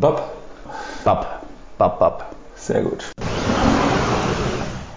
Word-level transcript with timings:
Bab. 0.00 0.32
Bab. 1.04 1.42
Bab, 1.78 1.98
Bab. 1.98 2.34
Sehr 2.56 2.82
gut. 2.82 3.12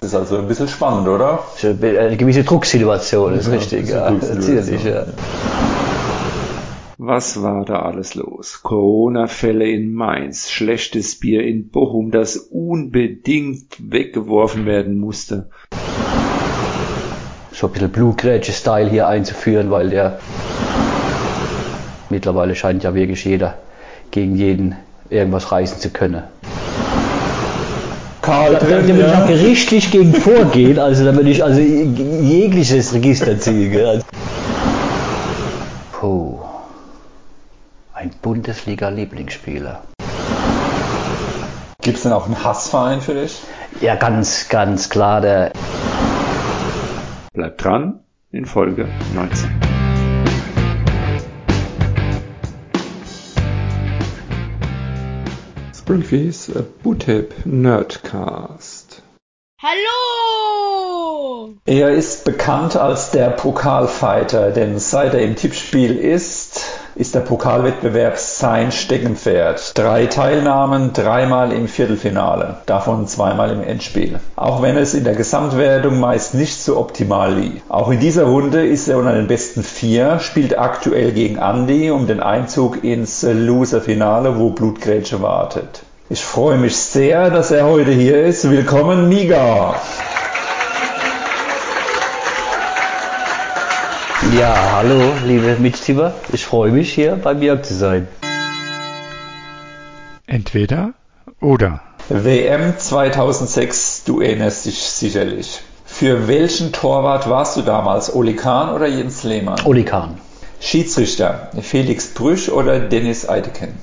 Das 0.00 0.10
ist 0.10 0.14
also 0.14 0.38
ein 0.38 0.48
bisschen 0.48 0.68
spannend, 0.68 1.08
oder? 1.08 1.40
Eine 1.62 2.16
gewisse 2.16 2.44
Drucksituation 2.44 3.34
ist 3.34 3.46
Ja, 3.46 3.52
richtig, 3.52 3.88
ja. 3.88 4.10
Natürlich, 4.10 4.84
ja. 4.84 5.04
Was 6.98 7.42
war 7.42 7.64
da 7.64 7.80
alles 7.80 8.14
los? 8.14 8.62
Corona-Fälle 8.62 9.68
in 9.68 9.92
Mainz, 9.92 10.50
schlechtes 10.50 11.18
Bier 11.18 11.42
in 11.42 11.68
Bochum, 11.68 12.10
das 12.10 12.36
unbedingt 12.36 13.76
weggeworfen 13.78 14.64
werden 14.64 14.98
musste. 14.98 15.50
So 17.52 17.66
ein 17.66 17.72
bisschen 17.72 17.90
Blutgrätsche-Style 17.90 18.88
hier 18.88 19.08
einzuführen, 19.08 19.70
weil 19.70 19.90
der 19.90 20.20
mittlerweile 22.08 22.54
scheint 22.54 22.82
ja 22.82 22.94
wirklich 22.94 23.24
jeder 23.24 23.58
gegen 24.10 24.36
jeden 24.36 24.76
irgendwas 25.10 25.52
reißen 25.52 25.78
zu 25.78 25.90
können. 25.90 26.22
Karl 28.22 28.54
Da, 28.54 28.58
da, 28.58 28.66
da 28.66 28.88
würde 28.88 29.06
ich 29.06 29.14
auch 29.14 29.26
gerichtlich 29.26 29.90
gegen 29.90 30.12
vorgehen, 30.12 30.78
also 30.78 31.04
da 31.04 31.14
würde 31.14 31.30
ich 31.30 31.44
also 31.44 31.60
jegliches 31.60 32.92
Register 32.92 33.38
ziehen. 33.38 33.70
Gell? 33.70 33.86
Also 33.86 34.04
Puh. 35.92 36.40
Ein 37.94 38.10
Bundesliga-Lieblingsspieler. 38.20 39.82
Gibt 41.80 41.96
es 41.98 42.02
denn 42.02 42.12
auch 42.12 42.26
einen 42.26 42.42
Hassverein 42.42 43.00
für 43.00 43.14
dich? 43.14 43.40
Ja, 43.80 43.94
ganz, 43.94 44.48
ganz 44.48 44.90
klar, 44.90 45.20
der 45.20 45.52
Bleibt 47.32 47.62
dran 47.62 48.00
in 48.32 48.46
Folge 48.46 48.88
19. 49.14 49.75
Springfields 55.86 56.50
Bootip 56.82 57.46
Nerdcast. 57.46 59.04
Hallo! 59.62 61.54
Er 61.64 61.90
ist 61.90 62.24
bekannt 62.24 62.76
als 62.76 63.12
der 63.12 63.30
Pokalfighter, 63.30 64.50
denn 64.50 64.80
seit 64.80 65.14
er 65.14 65.22
im 65.22 65.36
Tippspiel 65.36 65.96
ist, 65.96 66.60
ist 66.96 67.14
der 67.14 67.20
Pokalwettbewerb 67.20 68.16
sein 68.18 68.72
Steckenpferd. 68.72 69.76
Drei 69.76 70.06
Teilnahmen, 70.06 70.92
dreimal 70.92 71.52
im 71.52 71.68
Viertelfinale, 71.68 72.58
davon 72.66 73.06
zweimal 73.06 73.50
im 73.50 73.62
Endspiel. 73.62 74.18
Auch 74.34 74.62
wenn 74.62 74.76
es 74.76 74.94
in 74.94 75.04
der 75.04 75.14
Gesamtwertung 75.14 76.00
meist 76.00 76.34
nicht 76.34 76.56
so 76.58 76.78
optimal 76.78 77.34
lief. 77.34 77.62
Auch 77.68 77.90
in 77.90 78.00
dieser 78.00 78.24
Runde 78.24 78.66
ist 78.66 78.88
er 78.88 78.98
unter 78.98 79.14
den 79.14 79.26
besten 79.26 79.62
vier, 79.62 80.18
spielt 80.20 80.58
aktuell 80.58 81.12
gegen 81.12 81.36
Andy 81.36 81.90
um 81.90 82.06
den 82.06 82.20
Einzug 82.20 82.82
ins 82.84 83.22
Loser-Finale, 83.22 84.38
wo 84.38 84.50
Blutgrätsche 84.50 85.20
wartet. 85.20 85.82
Ich 86.08 86.24
freue 86.24 86.56
mich 86.56 86.76
sehr, 86.76 87.30
dass 87.30 87.50
er 87.50 87.66
heute 87.66 87.90
hier 87.90 88.24
ist. 88.24 88.48
Willkommen, 88.48 89.08
Miga! 89.08 89.74
Ja, 94.38 94.54
hallo, 94.74 95.02
liebe 95.26 95.56
Mitstieber. 95.58 96.14
Ich 96.32 96.46
freue 96.46 96.70
mich, 96.70 96.92
hier 96.92 97.16
bei 97.16 97.34
Björk 97.34 97.64
zu 97.64 97.74
sein. 97.74 98.06
Entweder 100.28 100.92
oder. 101.40 101.80
WM 102.08 102.78
2006, 102.78 104.04
du 104.04 104.20
erinnerst 104.20 104.64
dich 104.66 104.78
sicherlich. 104.78 105.60
Für 105.84 106.28
welchen 106.28 106.72
Torwart 106.72 107.28
warst 107.28 107.56
du 107.56 107.62
damals? 107.62 108.14
Oli 108.14 108.36
Kahn 108.36 108.72
oder 108.72 108.86
Jens 108.86 109.24
Lehmann? 109.24 109.58
Oli 109.64 109.84
Kahn. 109.84 110.18
Schiedsrichter, 110.60 111.50
Felix 111.60 112.14
Brüch 112.14 112.52
oder 112.52 112.78
Dennis 112.78 113.28
Eideken? 113.28 113.74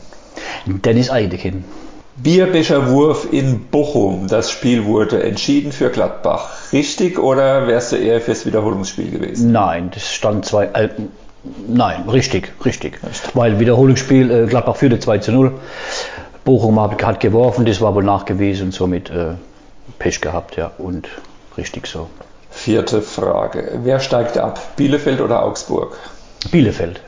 Dennis 0.65 1.09
Eidekin. 2.17 2.23
Bierbecherwurf 2.23 3.27
in 3.31 3.65
Bochum. 3.65 4.27
Das 4.27 4.51
Spiel 4.51 4.85
wurde 4.85 5.23
entschieden 5.23 5.71
für 5.71 5.89
Gladbach. 5.89 6.49
Richtig 6.71 7.19
oder 7.19 7.67
wärst 7.67 7.91
du 7.91 7.95
eher 7.97 8.21
fürs 8.21 8.45
Wiederholungsspiel 8.45 9.11
gewesen? 9.11 9.51
Nein, 9.51 9.91
das 9.93 10.13
stand 10.13 10.45
zwei. 10.45 10.65
Äh, 10.65 10.89
nein, 11.67 12.07
richtig, 12.09 12.53
richtig. 12.65 12.99
Weil 13.33 13.59
Wiederholungsspiel, 13.59 14.31
äh, 14.31 14.45
Gladbach 14.47 14.75
führte 14.75 14.99
2 14.99 15.17
zu 15.19 15.31
0. 15.31 15.51
Bochum 16.45 16.79
hat, 16.79 17.01
hat 17.03 17.19
geworfen, 17.19 17.65
das 17.65 17.79
war 17.79 17.95
wohl 17.95 18.03
nachgewiesen 18.03 18.67
und 18.67 18.71
somit 18.73 19.09
äh, 19.09 19.35
Pech 19.99 20.19
gehabt, 20.19 20.57
ja. 20.57 20.71
Und 20.77 21.07
richtig 21.57 21.87
so. 21.87 22.09
Vierte 22.51 23.01
Frage. 23.01 23.79
Wer 23.83 23.99
steigt 23.99 24.37
ab? 24.37 24.75
Bielefeld 24.75 25.21
oder 25.21 25.43
Augsburg? 25.43 25.97
Bielefeld. 26.51 27.01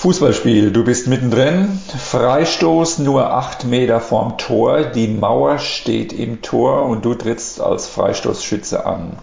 Fußballspiel, 0.00 0.70
du 0.70 0.82
bist 0.82 1.08
mittendrin. 1.08 1.78
Freistoß 2.10 3.00
nur 3.00 3.34
acht 3.34 3.66
Meter 3.66 4.00
vorm 4.00 4.38
Tor. 4.38 4.84
Die 4.84 5.08
Mauer 5.08 5.58
steht 5.58 6.14
im 6.14 6.40
Tor 6.40 6.84
und 6.84 7.04
du 7.04 7.12
trittst 7.12 7.60
als 7.60 7.86
Freistoßschütze 7.86 8.86
an. 8.86 9.18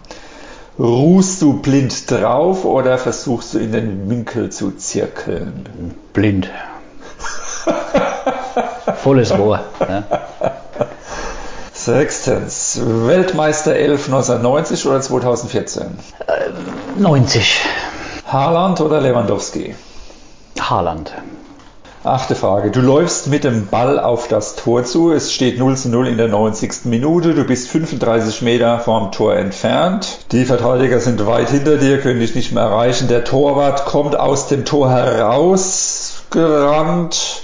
Ruhst 0.78 1.42
du 1.42 1.54
blind 1.54 2.08
drauf 2.08 2.64
oder 2.64 2.96
versuchst 2.96 3.54
du 3.54 3.58
in 3.58 3.72
den 3.72 4.08
Winkel 4.08 4.50
zu 4.50 4.70
zirkeln? 4.70 5.96
Blind. 6.12 6.48
Volles 9.02 9.36
Rohr. 9.36 9.64
Ja. 9.80 10.04
Sechstens. 11.72 12.80
Weltmeister 12.84 13.74
11 13.74 14.06
1990 14.06 14.86
oder 14.86 15.00
2014? 15.00 15.98
90. 16.98 17.62
Haaland 18.28 18.80
oder 18.80 19.00
Lewandowski? 19.00 19.74
Haaland. 20.58 21.12
Achte 22.04 22.36
Frage. 22.36 22.70
Du 22.70 22.80
läufst 22.80 23.26
mit 23.26 23.42
dem 23.42 23.66
Ball 23.66 23.98
auf 23.98 24.28
das 24.28 24.54
Tor 24.54 24.84
zu. 24.84 25.10
Es 25.12 25.32
steht 25.32 25.58
0 25.58 25.76
zu 25.76 25.88
0 25.88 26.06
in 26.06 26.16
der 26.16 26.28
90. 26.28 26.84
Minute. 26.84 27.34
Du 27.34 27.42
bist 27.44 27.66
35 27.68 28.40
Meter 28.42 28.78
vom 28.78 29.10
Tor 29.10 29.34
entfernt. 29.34 30.20
Die 30.30 30.44
Verteidiger 30.44 31.00
sind 31.00 31.26
weit 31.26 31.50
hinter 31.50 31.76
dir, 31.76 32.00
können 32.00 32.20
dich 32.20 32.36
nicht 32.36 32.52
mehr 32.52 32.62
erreichen. 32.62 33.08
Der 33.08 33.24
Torwart 33.24 33.84
kommt 33.84 34.16
aus 34.18 34.46
dem 34.46 34.64
Tor 34.64 34.90
herausgerannt 34.90 37.42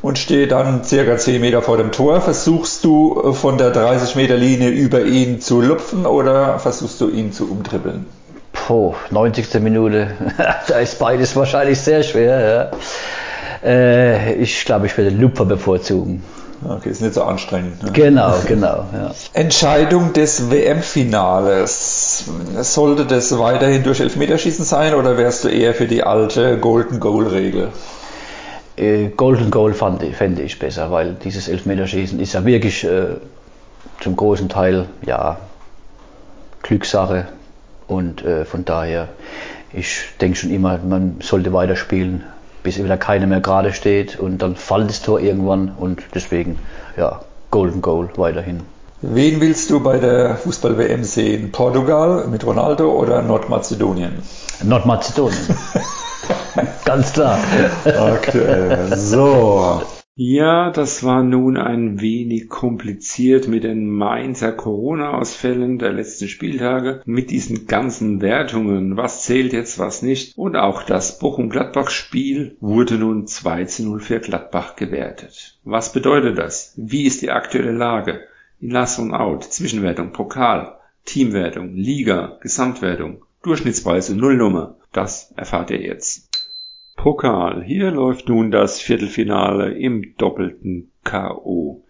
und 0.00 0.18
steht 0.18 0.52
dann 0.52 0.84
circa 0.84 1.18
10 1.18 1.38
Meter 1.40 1.60
vor 1.60 1.76
dem 1.76 1.92
Tor. 1.92 2.22
Versuchst 2.22 2.84
du 2.84 3.34
von 3.34 3.58
der 3.58 3.72
30 3.72 4.16
Meter 4.16 4.36
Linie 4.36 4.70
über 4.70 5.04
ihn 5.04 5.40
zu 5.40 5.60
lupfen 5.60 6.06
oder 6.06 6.58
versuchst 6.58 6.98
du 7.00 7.10
ihn 7.10 7.32
zu 7.32 7.50
umtribbeln? 7.50 8.06
Puh, 8.66 8.94
90. 9.10 9.60
Minute. 9.60 10.12
da 10.68 10.78
ist 10.78 10.98
beides 10.98 11.34
wahrscheinlich 11.34 11.80
sehr 11.80 12.02
schwer. 12.04 12.70
Ja. 13.62 13.68
Äh, 13.68 14.34
ich 14.34 14.64
glaube, 14.64 14.86
ich 14.86 14.96
werde 14.96 15.10
den 15.10 15.20
Lupfer 15.20 15.44
bevorzugen. 15.44 16.22
Okay, 16.68 16.90
ist 16.90 17.02
nicht 17.02 17.14
so 17.14 17.24
anstrengend. 17.24 17.82
Ne? 17.82 17.90
Genau, 17.90 18.34
genau. 18.46 18.84
Ja. 18.92 19.10
Entscheidung 19.32 20.12
des 20.12 20.48
WM-Finales. 20.48 22.24
Sollte 22.60 23.04
das 23.04 23.36
weiterhin 23.36 23.82
durch 23.82 23.98
Elfmeterschießen 23.98 24.64
sein 24.64 24.94
oder 24.94 25.18
wärst 25.18 25.42
du 25.42 25.48
eher 25.48 25.74
für 25.74 25.86
die 25.86 26.04
alte 26.04 26.56
Golden 26.58 27.00
Goal-Regel? 27.00 27.70
Äh, 28.76 29.08
Golden 29.08 29.50
Goal 29.50 29.74
fand, 29.74 30.04
fände 30.14 30.42
ich 30.42 30.60
besser, 30.60 30.92
weil 30.92 31.14
dieses 31.24 31.48
Elfmeterschießen 31.48 32.20
ist 32.20 32.34
ja 32.34 32.44
wirklich 32.44 32.84
äh, 32.84 33.16
zum 34.00 34.14
großen 34.14 34.48
Teil 34.48 34.86
ja 35.04 35.38
Glückssache 36.62 37.26
und 37.86 38.24
äh, 38.24 38.44
von 38.44 38.64
daher, 38.64 39.08
ich 39.72 40.04
denke 40.20 40.36
schon 40.36 40.50
immer, 40.50 40.78
man 40.78 41.16
sollte 41.20 41.52
weiterspielen, 41.52 42.24
bis 42.62 42.82
wieder 42.82 42.96
keiner 42.96 43.26
mehr 43.26 43.40
gerade 43.40 43.72
steht 43.72 44.18
und 44.18 44.38
dann 44.38 44.56
fällt 44.56 44.88
das 44.88 45.02
Tor 45.02 45.20
irgendwann 45.20 45.72
und 45.76 46.02
deswegen, 46.14 46.58
ja, 46.96 47.20
Golden 47.50 47.82
Goal 47.82 48.10
weiterhin. 48.16 48.60
Wen 49.02 49.40
willst 49.40 49.68
du 49.70 49.80
bei 49.80 49.98
der 49.98 50.36
Fußball-WM 50.36 51.02
sehen? 51.02 51.50
Portugal 51.50 52.28
mit 52.28 52.46
Ronaldo 52.46 52.92
oder 52.92 53.20
Nordmazedonien? 53.20 54.22
Nordmazedonien. 54.62 55.40
Ganz 56.84 57.12
klar. 57.12 57.38
Aktuell. 57.84 58.96
So. 58.96 59.82
Ja, 60.14 60.70
das 60.70 61.04
war 61.04 61.22
nun 61.22 61.56
ein 61.56 62.02
wenig 62.02 62.50
kompliziert 62.50 63.48
mit 63.48 63.64
den 63.64 63.88
Mainzer 63.88 64.52
Corona-Ausfällen 64.52 65.78
der 65.78 65.94
letzten 65.94 66.28
Spieltage, 66.28 67.00
mit 67.06 67.30
diesen 67.30 67.66
ganzen 67.66 68.20
Wertungen, 68.20 68.98
was 68.98 69.22
zählt 69.22 69.54
jetzt, 69.54 69.78
was 69.78 70.02
nicht. 70.02 70.36
Und 70.36 70.54
auch 70.54 70.82
das 70.82 71.18
Bochum-Gladbach-Spiel 71.18 72.58
wurde 72.60 72.98
nun 72.98 73.26
2 73.26 73.64
zu 73.64 73.84
0 73.84 74.00
für 74.00 74.20
Gladbach 74.20 74.76
gewertet. 74.76 75.58
Was 75.64 75.94
bedeutet 75.94 76.36
das? 76.36 76.74
Wie 76.76 77.04
ist 77.04 77.22
die 77.22 77.30
aktuelle 77.30 77.72
Lage? 77.72 78.20
In 78.60 78.70
Last 78.70 78.98
und 78.98 79.14
Out, 79.14 79.44
Zwischenwertung, 79.44 80.12
Pokal, 80.12 80.76
Teamwertung, 81.06 81.74
Liga, 81.74 82.36
Gesamtwertung, 82.42 83.24
Durchschnittspreise, 83.42 84.14
Nullnummer. 84.14 84.76
Das 84.92 85.32
erfahrt 85.36 85.70
ihr 85.70 85.80
jetzt. 85.80 86.31
Pokal. 86.96 87.62
Hier 87.64 87.90
läuft 87.90 88.28
nun 88.28 88.50
das 88.50 88.80
Viertelfinale 88.80 89.72
im 89.72 90.14
doppelten 90.18 90.92
K.O. 91.04 91.82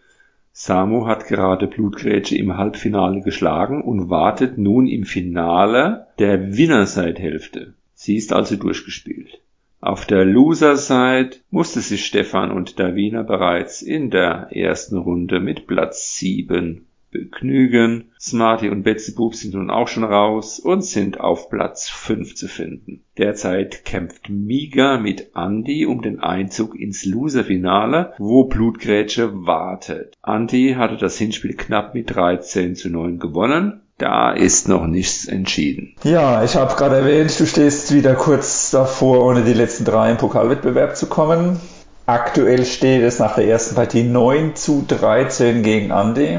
Samu 0.53 1.07
hat 1.07 1.27
gerade 1.27 1.67
Blutgrätsche 1.67 2.37
im 2.37 2.57
Halbfinale 2.57 3.21
geschlagen 3.21 3.83
und 3.83 4.11
wartet 4.11 4.59
nun 4.59 4.87
im 4.87 5.05
Finale 5.05 6.09
der 6.19 6.57
Winnerseithälfte. 6.57 7.75
Sie 7.95 8.17
ist 8.17 8.33
also 8.33 8.57
durchgespielt. 8.57 9.41
Auf 9.81 10.07
der 10.07 10.25
Loser-Side 10.25 11.39
musste 11.51 11.81
sich 11.81 12.05
Stefan 12.05 12.53
und 12.53 12.79
Davina 12.79 13.23
bereits 13.23 13.83
in 13.83 14.11
der 14.11 14.49
ersten 14.53 14.97
Runde 14.97 15.41
mit 15.41 15.67
Platz 15.67 16.17
7 16.19 16.87
begnügen. 17.13 18.11
Smarty 18.19 18.69
und 18.69 18.83
Betzebub 18.83 19.37
sind 19.37 19.55
nun 19.55 19.71
auch 19.71 19.87
schon 19.87 20.03
raus 20.03 20.59
und 20.59 20.85
sind 20.85 21.21
auf 21.21 21.49
Platz 21.49 21.89
5 21.89 22.35
zu 22.35 22.49
finden. 22.49 23.05
Derzeit 23.19 23.85
kämpft 23.85 24.29
Miga 24.29 24.99
mit 24.99 25.31
Andy 25.37 25.87
um 25.87 26.03
den 26.03 26.19
Einzug 26.19 26.75
ins 26.75 27.05
Loser-Finale, 27.05 28.15
wo 28.19 28.45
Blutgrätsche 28.45 29.47
wartet. 29.47 30.17
Andy 30.27 30.75
hatte 30.77 30.97
das 30.97 31.17
Hinspiel 31.19 31.55
knapp 31.55 31.95
mit 31.95 32.13
13 32.13 32.75
zu 32.75 32.91
9 32.91 33.21
gewonnen. 33.21 33.83
Da 33.99 34.33
ist 34.33 34.67
noch 34.67 34.87
nichts 34.87 35.29
entschieden. 35.29 35.95
Ja, 36.03 36.43
ich 36.43 36.57
habe 36.57 36.75
gerade 36.75 36.97
erwähnt, 36.97 37.39
du 37.39 37.47
stehst 37.47 37.95
wieder 37.95 38.15
kurz 38.15 38.73
davor, 38.73 39.25
ohne 39.25 39.43
die 39.43 39.53
letzten 39.53 39.85
drei 39.85 40.11
im 40.11 40.17
Pokalwettbewerb 40.17 40.97
zu 40.97 41.07
kommen. 41.07 41.61
Aktuell 42.07 42.65
steht 42.65 43.03
es 43.03 43.21
nach 43.21 43.37
der 43.37 43.47
ersten 43.47 43.77
Partie 43.77 44.03
9 44.03 44.57
zu 44.57 44.85
13 44.89 45.63
gegen 45.63 45.93
Andy. 45.93 46.39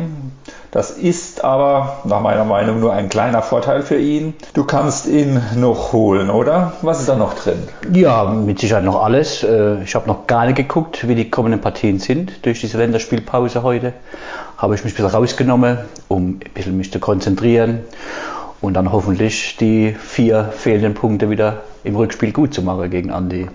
Das 0.74 0.90
ist 0.90 1.44
aber 1.44 2.02
nach 2.04 2.22
meiner 2.22 2.46
Meinung 2.46 2.80
nur 2.80 2.94
ein 2.94 3.08
kleiner 3.08 3.44
Vorteil 3.44 3.84
für 3.84 4.00
ihn. 4.00 4.34
Du 4.56 4.64
kannst 4.64 5.06
ihn 5.06 5.40
noch 5.56 5.94
holen, 5.94 6.32
oder? 6.32 6.74
Was 6.82 7.00
ist 7.00 7.10
da 7.10 7.16
noch 7.16 7.36
drin? 7.36 7.60
Ja, 7.92 8.24
mit 8.24 8.58
Sicherheit 8.58 8.84
noch 8.84 9.04
alles. 9.04 9.44
Äh, 9.44 9.84
ich 9.84 9.94
habe 9.94 10.08
noch 10.08 10.26
gar 10.26 10.48
nicht 10.48 10.56
geguckt, 10.56 11.08
wie 11.08 11.14
die 11.14 11.30
kommenden 11.30 11.62
Partien 11.62 12.00
sind. 12.00 12.44
Durch 12.44 12.60
diese 12.62 12.80
Länderspielpause 12.80 13.62
heute 13.62 13.94
habe 14.58 14.74
ich 14.74 14.84
mich 14.84 14.94
ein 14.94 14.96
bisschen 14.96 15.16
rausgenommen, 15.16 15.78
um 16.08 16.40
ein 16.44 16.54
bisschen 16.56 16.76
mich 16.76 16.92
zu 16.92 17.00
konzentrieren 17.00 17.82
und 18.60 18.74
dann 18.74 18.92
hoffentlich 18.92 19.58
die 19.58 19.94
vier 19.94 20.46
fehlenden 20.46 20.96
Punkte 20.96 21.30
wieder 21.30 21.62
im 21.84 21.96
Rückspiel 21.96 22.32
gut 22.32 22.52
zu 22.52 22.64
machen 22.64 22.90
gegen 22.90 23.12
Andi. 23.12 23.48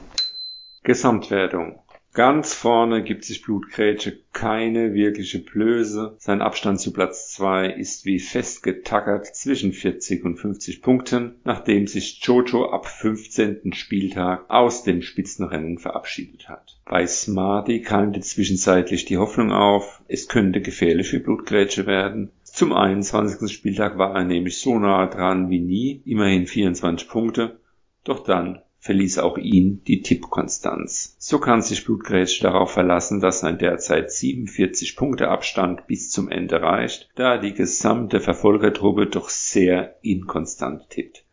Gesamtwertung. 0.85 1.81
Ganz 2.19 2.53
vorne 2.53 3.05
gibt 3.05 3.25
sich 3.25 3.43
Blutgrätsche 3.43 4.19
keine 4.33 4.93
wirkliche 4.93 5.39
Blöße. 5.39 6.17
Sein 6.19 6.43
Abstand 6.43 6.81
zu 6.81 6.93
Platz 6.93 7.33
2 7.35 7.69
ist 7.71 8.07
wie 8.07 8.19
festgetackert 8.19 9.27
zwischen 9.37 9.73
40 9.73 10.25
und 10.25 10.37
50 10.37 10.83
Punkten, 10.83 11.37
nachdem 11.45 11.87
sich 11.87 12.19
Jojo 12.21 12.71
ab 12.71 12.89
15. 12.89 13.73
Spieltag 13.73 14.51
aus 14.51 14.83
dem 14.83 15.01
Spitzenrennen 15.01 15.79
verabschiedet 15.79 16.49
hat. 16.49 16.81
Bei 16.87 17.07
Smarty 17.07 17.83
keimte 17.83 18.19
zwischenzeitlich 18.19 19.05
die 19.05 19.19
Hoffnung 19.19 19.53
auf, 19.53 20.03
es 20.09 20.27
könnte 20.27 20.61
gefährlich 20.61 21.11
für 21.11 21.21
Blutgrätsche 21.21 21.87
werden. 21.87 22.33
Zum 22.43 22.73
21. 22.73 23.49
Spieltag 23.49 23.97
war 23.97 24.17
er 24.17 24.25
nämlich 24.25 24.59
so 24.59 24.77
nah 24.81 25.07
dran 25.07 25.51
wie 25.51 25.61
nie, 25.61 26.03
immerhin 26.05 26.49
24 26.49 27.09
Punkte, 27.09 27.61
doch 28.03 28.25
dann 28.25 28.59
verließ 28.81 29.19
auch 29.19 29.39
ihn 29.39 29.83
die 29.87 30.03
Tippkonstanz. 30.03 31.17
So 31.19 31.39
kann 31.39 31.63
sich 31.63 31.85
Blutgrätsch 31.85 32.43
darauf 32.43 32.73
verlassen, 32.73 33.21
dass 33.21 33.41
sein 33.41 33.59
derzeit 33.59 34.11
47 34.11 34.97
Punkte 34.97 35.29
Abstand 35.29 35.87
bis 35.87 36.11
zum 36.11 36.31
Ende 36.31 36.63
reicht, 36.63 37.09
da 37.17 37.39
die 37.39 37.55
gesamte 37.55 38.21
Verfolgertruppe 38.21 39.07
doch 39.07 39.29
sehr 39.29 39.97
inkonstant 40.03 40.91
tippt. 40.91 41.25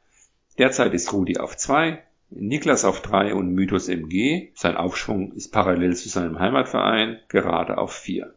Derzeit 0.57 0.93
ist 0.93 1.13
Rudi 1.13 1.37
auf 1.37 1.55
2, 1.55 2.01
Niklas 2.31 2.85
auf 2.85 3.01
3 3.01 3.35
und 3.35 3.53
Mythos 3.53 3.87
MG, 3.87 4.49
sein 4.55 4.75
Aufschwung 4.75 5.33
ist 5.33 5.51
parallel 5.51 5.95
zu 5.95 6.09
seinem 6.09 6.39
Heimatverein, 6.39 7.19
gerade 7.29 7.77
auf 7.77 7.93
4. 7.93 8.33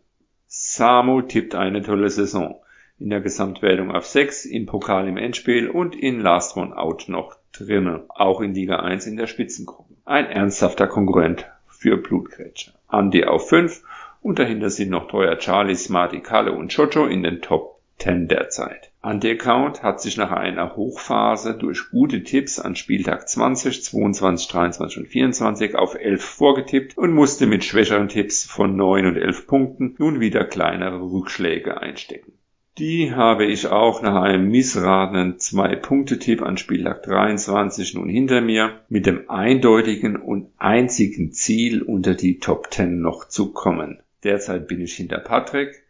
Samo 0.47 1.23
tippt 1.23 1.55
eine 1.55 1.83
tolle 1.83 2.11
Saison. 2.11 2.61
In 2.99 3.11
der 3.11 3.21
Gesamtwertung 3.21 3.91
auf 3.91 4.07
6, 4.07 4.45
im 4.47 4.67
Pokal 4.67 5.09
im 5.09 5.17
Endspiel 5.17 5.69
und 5.69 5.95
in 5.95 6.21
Last 6.21 6.57
One 6.57 6.77
Out 6.77 7.09
noch 7.09 7.37
drinne, 7.59 8.05
auch 8.09 8.41
in 8.41 8.55
Liga 8.55 8.77
1 8.77 9.07
in 9.07 9.17
der 9.17 9.27
Spitzengruppe. 9.27 9.95
Ein 10.05 10.27
ernsthafter 10.27 10.87
Konkurrent 10.87 11.47
für 11.69 11.97
Blutgrätsche. 11.97 12.73
Andy 12.91 13.25
auf 13.25 13.49
5 13.49 13.83
und 14.23 14.39
dahinter 14.39 14.71
sind 14.71 14.91
noch 14.91 15.09
Teuer 15.09 15.39
Charlie, 15.39 15.75
Smarty, 15.75 16.21
Kalle 16.21 16.53
und 16.53 16.73
Jojo 16.73 17.07
in 17.07 17.23
den 17.23 17.41
Top 17.41 17.79
10 17.99 18.29
derzeit. 18.29 18.91
Anti-Account 19.01 19.83
hat 19.83 20.01
sich 20.01 20.17
nach 20.17 20.31
einer 20.31 20.77
Hochphase 20.77 21.55
durch 21.55 21.91
gute 21.91 22.23
Tipps 22.23 22.59
an 22.59 22.77
Spieltag 22.77 23.29
20, 23.29 23.83
22, 23.83 24.49
23 24.49 24.99
und 24.99 25.07
24 25.07 25.75
auf 25.77 25.95
11 25.95 26.25
vorgetippt 26.25 26.99
und 26.99 27.13
musste 27.13 27.47
mit 27.47 27.65
schwächeren 27.65 28.09
Tipps 28.09 28.45
von 28.45 28.77
9 28.77 29.07
und 29.07 29.17
11 29.17 29.47
Punkten 29.47 29.95
nun 29.99 30.21
wieder 30.21 30.45
kleinere 30.45 31.01
Rückschläge 31.01 31.81
einstecken. 31.81 32.33
Die 32.79 33.13
habe 33.13 33.45
ich 33.45 33.67
auch 33.67 34.03
nach 34.03 34.23
einem 34.23 34.53
missratenen 34.53 35.41
Zwei-Punkte-Tipp 35.41 36.43
an 36.43 36.57
Spieltag 36.57 37.03
23 37.03 37.95
nun 37.95 38.09
hinter 38.09 38.41
mir, 38.41 38.83
mit 38.89 39.05
dem 39.05 39.29
eindeutigen 39.29 40.15
und 40.15 40.53
einzigen 40.59 41.33
Ziel, 41.33 41.83
unter 41.83 42.15
die 42.15 42.39
Top 42.39 42.69
10 42.73 43.01
noch 43.01 43.27
zu 43.27 43.53
kommen. 43.53 43.99
Derzeit 44.23 44.69
bin 44.69 44.81
ich 44.81 44.95
hinter 44.95 45.19
Patrick, 45.19 45.83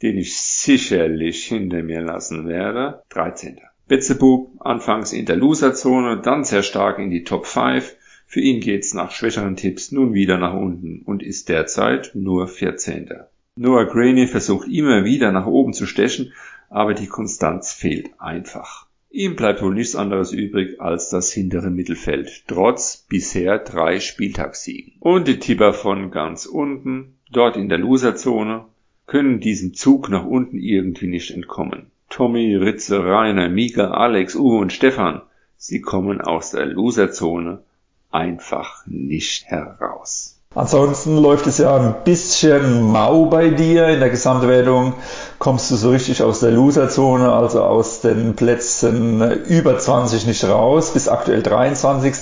den 0.00 0.16
ich 0.16 0.40
sicherlich 0.40 1.44
hinter 1.44 1.82
mir 1.82 2.00
lassen 2.00 2.48
werde, 2.48 3.02
13. 3.10 3.60
Betzebub, 3.86 4.52
anfangs 4.60 5.12
in 5.12 5.26
der 5.26 5.36
Loser-Zone, 5.36 6.22
dann 6.22 6.44
sehr 6.44 6.62
stark 6.62 6.98
in 6.98 7.10
die 7.10 7.24
Top 7.24 7.44
5. 7.44 7.96
Für 8.26 8.40
ihn 8.40 8.60
geht's 8.60 8.94
nach 8.94 9.10
schwächeren 9.10 9.56
Tipps 9.56 9.92
nun 9.92 10.14
wieder 10.14 10.38
nach 10.38 10.54
unten 10.54 11.02
und 11.02 11.22
ist 11.22 11.50
derzeit 11.50 12.12
nur 12.14 12.48
14. 12.48 13.10
Noah 13.56 13.84
Graney 13.84 14.26
versucht 14.26 14.68
immer 14.68 15.04
wieder 15.04 15.32
nach 15.32 15.46
oben 15.46 15.72
zu 15.72 15.86
stechen, 15.86 16.32
aber 16.68 16.94
die 16.94 17.08
Konstanz 17.08 17.72
fehlt 17.72 18.10
einfach. 18.18 18.86
Ihm 19.10 19.34
bleibt 19.34 19.60
wohl 19.60 19.74
nichts 19.74 19.96
anderes 19.96 20.32
übrig 20.32 20.80
als 20.80 21.10
das 21.10 21.32
hintere 21.32 21.70
Mittelfeld, 21.70 22.44
trotz 22.46 23.04
bisher 23.08 23.58
drei 23.58 23.98
Spieltagssiegen. 23.98 24.92
Und 25.00 25.26
die 25.26 25.40
Tipper 25.40 25.72
von 25.72 26.12
ganz 26.12 26.46
unten, 26.46 27.18
dort 27.30 27.56
in 27.56 27.68
der 27.68 27.78
Loserzone, 27.78 28.66
können 29.06 29.40
diesem 29.40 29.74
Zug 29.74 30.08
nach 30.08 30.24
unten 30.24 30.58
irgendwie 30.58 31.08
nicht 31.08 31.32
entkommen. 31.32 31.90
Tommy, 32.08 32.54
Ritze, 32.54 33.04
Rainer, 33.04 33.48
Mika, 33.48 33.90
Alex, 33.90 34.36
Uwe 34.36 34.58
und 34.58 34.72
Stefan, 34.72 35.22
sie 35.56 35.80
kommen 35.80 36.20
aus 36.20 36.52
der 36.52 36.66
Loserzone 36.66 37.64
einfach 38.12 38.86
nicht 38.86 39.46
heraus. 39.46 40.39
Ansonsten 40.56 41.16
läuft 41.16 41.46
es 41.46 41.58
ja 41.58 41.76
ein 41.76 41.94
bisschen 42.02 42.82
mau 42.82 43.26
bei 43.26 43.50
dir. 43.50 43.86
In 43.86 44.00
der 44.00 44.10
Gesamtwertung 44.10 44.94
kommst 45.38 45.70
du 45.70 45.76
so 45.76 45.90
richtig 45.90 46.24
aus 46.24 46.40
der 46.40 46.50
Loserzone, 46.50 47.32
also 47.32 47.62
aus 47.62 48.00
den 48.00 48.34
Plätzen 48.34 49.44
über 49.44 49.78
20 49.78 50.26
nicht 50.26 50.42
raus, 50.42 50.90
bis 50.90 51.06
aktuell 51.06 51.44
23. 51.44 52.14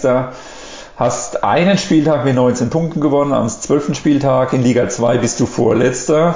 Hast 0.99 1.43
einen 1.43 1.79
Spieltag 1.79 2.27
mit 2.27 2.35
19 2.35 2.69
Punkten 2.69 3.01
gewonnen, 3.01 3.33
am 3.33 3.49
12. 3.49 3.97
Spieltag 3.97 4.53
in 4.53 4.63
Liga 4.63 4.91
2 4.91 5.17
bist 5.17 5.41
du 5.41 5.47
Vorletzter 5.47 6.35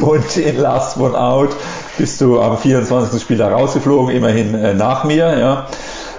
und 0.00 0.36
in 0.36 0.58
Last 0.58 0.96
One 0.96 1.18
Out 1.18 1.56
bist 1.98 2.20
du 2.20 2.40
am 2.40 2.56
24. 2.56 3.20
Spieltag 3.20 3.52
rausgeflogen, 3.52 4.14
immerhin 4.14 4.54
äh, 4.54 4.74
nach 4.74 5.02
mir. 5.02 5.36
Ja. 5.36 5.66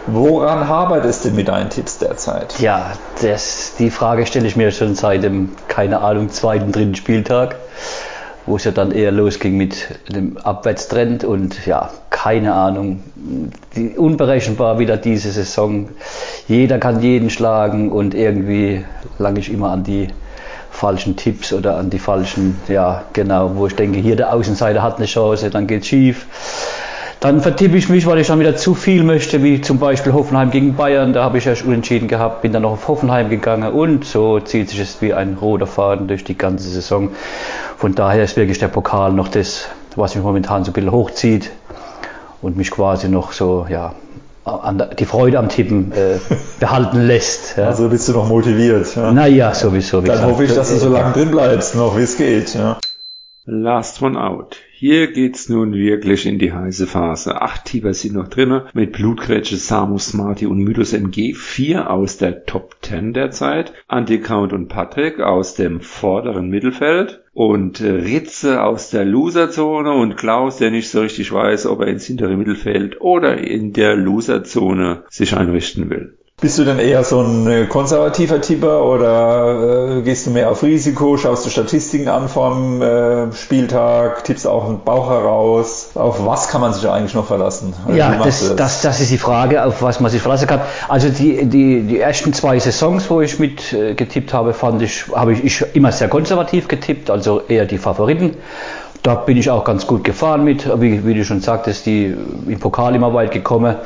Woran 0.07 0.69
es 1.05 1.21
denn 1.21 1.35
mit 1.35 1.49
deinen 1.49 1.69
Tipps 1.69 1.97
derzeit? 1.97 2.59
Ja, 2.59 2.93
das, 3.21 3.73
die 3.77 3.89
Frage 3.89 4.25
stelle 4.25 4.47
ich 4.47 4.55
mir 4.55 4.71
schon 4.71 4.95
seit 4.95 5.21
dem, 5.23 5.51
keine 5.67 5.99
Ahnung, 5.99 6.29
zweiten, 6.29 6.71
dritten 6.71 6.95
Spieltag, 6.95 7.57
wo 8.45 8.55
es 8.55 8.63
ja 8.63 8.71
dann 8.71 8.91
eher 8.91 9.11
losging 9.11 9.57
mit 9.57 9.87
dem 10.07 10.37
Abwärtstrend 10.37 11.25
und 11.25 11.65
ja, 11.65 11.89
keine 12.09 12.53
Ahnung, 12.53 13.03
die, 13.75 13.97
unberechenbar 13.97 14.79
wieder 14.79 14.95
diese 14.95 15.31
Saison. 15.31 15.89
Jeder 16.47 16.79
kann 16.79 17.01
jeden 17.01 17.29
schlagen 17.29 17.91
und 17.91 18.15
irgendwie 18.15 18.85
lange 19.19 19.41
ich 19.41 19.51
immer 19.51 19.71
an 19.71 19.83
die 19.83 20.07
falschen 20.71 21.17
Tipps 21.17 21.51
oder 21.51 21.75
an 21.75 21.89
die 21.89 21.99
falschen, 21.99 22.57
ja, 22.69 23.03
genau, 23.11 23.55
wo 23.55 23.67
ich 23.67 23.75
denke, 23.75 23.99
hier 23.99 24.15
der 24.15 24.33
Außenseiter 24.33 24.81
hat 24.81 24.97
eine 24.97 25.05
Chance, 25.05 25.49
dann 25.49 25.67
geht's 25.67 25.87
schief 25.87 26.25
dann 27.19 27.41
vertippe 27.41 27.77
ich 27.77 27.89
mich, 27.89 28.05
weil 28.05 28.19
ich 28.19 28.27
dann 28.27 28.39
wieder 28.39 28.55
zu 28.55 28.75
viel 28.75 29.03
möchte, 29.03 29.41
wie 29.43 29.61
zum 29.61 29.79
Beispiel 29.79 30.13
Hoffenheim 30.13 30.51
gegen 30.51 30.75
Bayern. 30.75 31.13
Da 31.13 31.23
habe 31.23 31.39
ich 31.39 31.47
erst 31.47 31.65
unentschieden 31.65 32.07
gehabt, 32.07 32.43
bin 32.43 32.53
dann 32.53 32.61
noch 32.61 32.73
auf 32.73 32.87
Hoffenheim 32.87 33.29
gegangen 33.29 33.71
und 33.71 34.05
so 34.05 34.39
zieht 34.39 34.69
sich 34.69 34.79
es 34.79 35.01
wie 35.01 35.13
ein 35.13 35.37
roter 35.41 35.67
Faden 35.67 36.07
durch 36.07 36.23
die 36.23 36.37
ganze 36.37 36.69
Saison. 36.69 37.09
Von 37.77 37.95
daher 37.95 38.23
ist 38.23 38.37
wirklich 38.37 38.59
der 38.59 38.67
Pokal 38.67 39.13
noch 39.13 39.29
das, 39.29 39.67
was 39.95 40.13
mich 40.15 40.23
momentan 40.23 40.63
so 40.63 40.71
ein 40.71 40.73
bisschen 40.73 40.91
hochzieht 40.91 41.51
und 42.41 42.55
mich 42.55 42.69
quasi 42.69 43.09
noch 43.09 43.31
so, 43.31 43.65
ja, 43.67 43.93
die 44.97 45.05
Freude 45.05 45.39
am 45.39 45.49
Tippen 45.49 45.91
äh, 45.91 46.19
behalten 46.59 47.05
lässt. 47.07 47.57
Ja. 47.57 47.65
Also 47.65 47.89
bist 47.89 48.07
du 48.07 48.13
noch 48.13 48.27
motiviert. 48.29 48.95
Ja? 48.95 49.11
Naja, 49.11 49.53
sowieso. 49.53 50.01
Dann 50.01 50.23
hoffe 50.23 50.45
ich, 50.45 50.53
dass 50.53 50.69
du 50.69 50.77
so 50.77 50.89
lange 50.89 51.13
drin 51.13 51.31
bleibst, 51.31 51.75
noch 51.75 51.97
wie 51.97 52.03
es 52.03 52.15
geht. 52.15 52.53
Ja. 52.53 52.77
Last 53.45 54.01
one 54.01 54.21
out. 54.21 54.57
Hier 54.79 55.11
geht's 55.11 55.49
nun 55.49 55.73
wirklich 55.73 56.27
in 56.27 56.37
die 56.37 56.53
heiße 56.53 56.85
Phase. 56.85 57.41
Acht 57.41 57.65
Tiber 57.65 57.95
sind 57.95 58.13
noch 58.13 58.27
drinnen 58.27 58.61
mit 58.75 58.91
Blutgrätsche, 58.91 59.57
Samus, 59.57 60.09
Smarty 60.09 60.45
und 60.45 60.59
Mythos 60.59 60.93
MG. 60.93 61.33
Vier 61.33 61.89
aus 61.89 62.17
der 62.17 62.45
Top 62.45 62.75
10 62.83 63.13
derzeit. 63.13 63.73
Anticount 63.87 64.53
und 64.53 64.67
Patrick 64.67 65.19
aus 65.19 65.55
dem 65.55 65.81
vorderen 65.81 66.49
Mittelfeld. 66.49 67.23
Und 67.33 67.81
Ritze 67.81 68.61
aus 68.61 68.91
der 68.91 69.03
Loserzone 69.03 69.93
und 69.93 70.15
Klaus, 70.15 70.57
der 70.57 70.69
nicht 70.69 70.89
so 70.89 71.01
richtig 71.01 71.31
weiß, 71.31 71.65
ob 71.65 71.81
er 71.81 71.87
ins 71.87 72.05
hintere 72.05 72.37
Mittelfeld 72.37 73.01
oder 73.01 73.39
in 73.39 73.73
der 73.73 73.95
Loserzone 73.95 75.05
sich 75.09 75.35
einrichten 75.35 75.89
will. 75.89 76.16
Bist 76.39 76.59
du 76.59 76.65
denn 76.65 76.77
eher 76.77 77.03
so 77.03 77.19
ein 77.19 77.47
äh, 77.47 77.65
konservativer 77.65 78.39
Tipper 78.39 78.83
oder 78.83 79.97
äh, 79.97 80.01
gehst 80.03 80.27
du 80.27 80.29
mehr 80.29 80.51
auf 80.51 80.61
Risiko, 80.61 81.17
schaust 81.17 81.47
du 81.47 81.49
Statistiken 81.49 82.09
an 82.09 82.29
vom 82.29 82.79
äh, 82.79 83.33
Spieltag, 83.33 84.23
tippst 84.23 84.45
auch 84.45 84.65
einen 84.65 84.83
Bauch 84.83 85.09
heraus? 85.09 85.89
Auf 85.95 86.23
was 86.27 86.47
kann 86.49 86.61
man 86.61 86.75
sich 86.75 86.87
eigentlich 86.87 87.15
noch 87.15 87.25
verlassen? 87.25 87.73
Ja, 87.91 88.23
das, 88.23 88.55
das, 88.55 88.83
das 88.83 88.99
ist 88.99 89.09
die 89.09 89.17
Frage, 89.17 89.65
auf 89.65 89.81
was 89.81 89.99
man 89.99 90.11
sich 90.11 90.21
verlassen 90.21 90.45
kann. 90.45 90.61
Also 90.87 91.09
die, 91.09 91.43
die, 91.45 91.81
die 91.81 91.99
ersten 91.99 92.33
zwei 92.33 92.59
Saisons, 92.59 93.09
wo 93.09 93.19
ich 93.21 93.39
mit 93.39 93.73
äh, 93.73 93.95
getippt 93.95 94.31
habe, 94.31 94.53
fand 94.53 94.83
ich, 94.83 95.05
habe 95.11 95.33
ich, 95.33 95.43
ich 95.43 95.65
immer 95.73 95.91
sehr 95.91 96.07
konservativ 96.07 96.67
getippt, 96.67 97.09
also 97.09 97.41
eher 97.47 97.65
die 97.65 97.79
Favoriten. 97.79 98.35
Da 99.07 99.15
bin 99.15 99.37
ich 99.37 99.49
auch 99.49 99.63
ganz 99.63 99.87
gut 99.87 100.03
gefahren 100.03 100.43
mit, 100.43 100.67
wie, 100.81 101.07
wie 101.07 101.13
du 101.13 101.23
schon 101.23 101.39
sagtest, 101.39 101.85
die 101.85 102.13
im 102.45 102.59
Pokal 102.59 102.93
immer 102.93 103.13
weit 103.13 103.31
gekommen. 103.31 103.77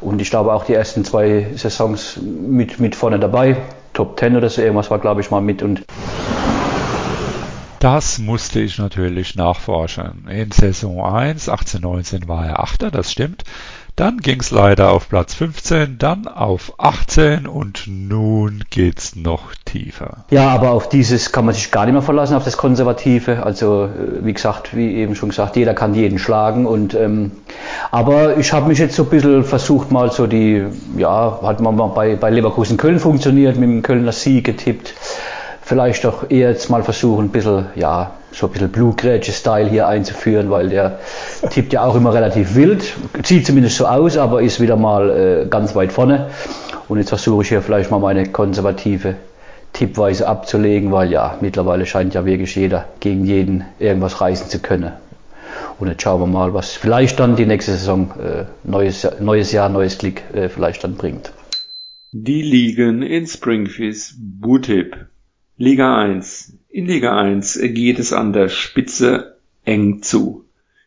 Und 0.00 0.22
ich 0.22 0.30
glaube 0.30 0.54
auch 0.54 0.64
die 0.64 0.72
ersten 0.72 1.04
zwei 1.04 1.48
Saisons 1.56 2.18
mit, 2.22 2.80
mit 2.80 2.96
vorne 2.96 3.18
dabei. 3.18 3.58
Top 3.92 4.18
10 4.18 4.34
oder 4.34 4.48
so 4.48 4.62
irgendwas 4.62 4.90
war, 4.90 4.98
glaube 4.98 5.20
ich, 5.20 5.30
mal 5.30 5.42
mit. 5.42 5.62
Und 5.62 5.84
das 7.80 8.18
musste 8.18 8.60
ich 8.60 8.78
natürlich 8.78 9.34
nachforschen. 9.34 10.26
In 10.30 10.50
Saison 10.52 11.04
1, 11.04 11.50
18-19 11.50 12.26
war 12.26 12.46
er 12.46 12.60
Achter, 12.60 12.90
das 12.90 13.12
stimmt. 13.12 13.44
Dann 13.94 14.18
ging's 14.18 14.50
leider 14.50 14.90
auf 14.90 15.08
Platz 15.08 15.34
15, 15.34 15.98
dann 15.98 16.26
auf 16.26 16.72
18 16.78 17.46
und 17.46 17.84
nun 17.86 18.64
geht's 18.70 19.16
noch 19.16 19.54
tiefer. 19.66 20.24
Ja, 20.30 20.48
aber 20.48 20.70
auf 20.70 20.88
dieses 20.88 21.30
kann 21.30 21.44
man 21.44 21.54
sich 21.54 21.70
gar 21.70 21.84
nicht 21.84 21.92
mehr 21.92 22.02
verlassen, 22.02 22.34
auf 22.34 22.44
das 22.44 22.56
Konservative. 22.56 23.42
Also 23.44 23.84
äh, 23.84 24.24
wie 24.24 24.32
gesagt, 24.32 24.74
wie 24.74 24.94
eben 24.94 25.14
schon 25.14 25.28
gesagt, 25.28 25.56
jeder 25.56 25.74
kann 25.74 25.94
jeden 25.94 26.18
schlagen. 26.18 26.64
Und 26.64 26.94
ähm, 26.94 27.32
aber 27.90 28.38
ich 28.38 28.52
habe 28.52 28.68
mich 28.68 28.78
jetzt 28.78 28.96
so 28.96 29.02
ein 29.02 29.10
bisschen 29.10 29.44
versucht, 29.44 29.90
mal 29.90 30.10
so 30.10 30.26
die, 30.26 30.64
ja, 30.96 31.40
hat 31.42 31.60
man 31.60 31.76
mal 31.76 31.88
bei, 31.88 32.16
bei 32.16 32.30
Leverkusen 32.30 32.78
Köln 32.78 32.98
funktioniert, 32.98 33.56
mit 33.56 33.68
dem 33.68 33.82
Kölner 33.82 34.12
Sieg 34.12 34.44
getippt 34.44 34.94
vielleicht 35.62 36.04
doch 36.04 36.30
eher 36.30 36.50
jetzt 36.50 36.68
mal 36.68 36.82
versuchen, 36.82 37.26
ein 37.26 37.28
bisschen, 37.30 37.66
ja, 37.76 38.12
so 38.32 38.46
ein 38.46 38.52
bisschen 38.52 38.70
Blutgrätsche-Style 38.70 39.68
hier 39.68 39.86
einzuführen, 39.88 40.50
weil 40.50 40.68
der 40.68 40.98
tippt 41.50 41.72
ja 41.72 41.84
auch 41.84 41.94
immer 41.94 42.14
relativ 42.14 42.54
wild, 42.54 42.94
sieht 43.24 43.46
zumindest 43.46 43.76
so 43.76 43.86
aus, 43.86 44.16
aber 44.16 44.42
ist 44.42 44.60
wieder 44.60 44.76
mal 44.76 45.10
äh, 45.10 45.46
ganz 45.48 45.74
weit 45.74 45.92
vorne. 45.92 46.30
Und 46.88 46.98
jetzt 46.98 47.10
versuche 47.10 47.42
ich 47.42 47.48
hier 47.48 47.62
vielleicht 47.62 47.90
mal 47.90 48.00
meine 48.00 48.26
konservative 48.28 49.16
Tippweise 49.72 50.28
abzulegen, 50.28 50.92
weil 50.92 51.10
ja, 51.10 51.38
mittlerweile 51.40 51.86
scheint 51.86 52.14
ja 52.14 52.24
wirklich 52.24 52.54
jeder 52.56 52.86
gegen 53.00 53.24
jeden 53.24 53.64
irgendwas 53.78 54.20
reißen 54.20 54.48
zu 54.48 54.58
können. 54.58 54.92
Und 55.78 55.88
jetzt 55.88 56.02
schauen 56.02 56.20
wir 56.20 56.26
mal, 56.26 56.54
was 56.54 56.72
vielleicht 56.72 57.18
dann 57.20 57.36
die 57.36 57.46
nächste 57.46 57.72
Saison, 57.72 58.10
äh, 58.20 58.44
neues, 58.64 59.06
neues 59.20 59.52
Jahr, 59.52 59.68
neues 59.68 59.98
Glück 59.98 60.22
äh, 60.34 60.48
vielleicht 60.48 60.84
dann 60.84 60.96
bringt. 60.96 61.32
Die 62.12 62.42
liegen 62.42 63.02
in 63.02 63.26
Springfields 63.26 64.14
Bootip. 64.18 64.96
Liga 65.64 65.96
1. 65.96 66.58
In 66.70 66.86
Liga 66.86 67.16
1 67.16 67.60
geht 67.62 68.00
es 68.00 68.12
an 68.12 68.32
der 68.32 68.48
Spitze 68.48 69.36
eng 69.64 70.02
zu. 70.02 70.44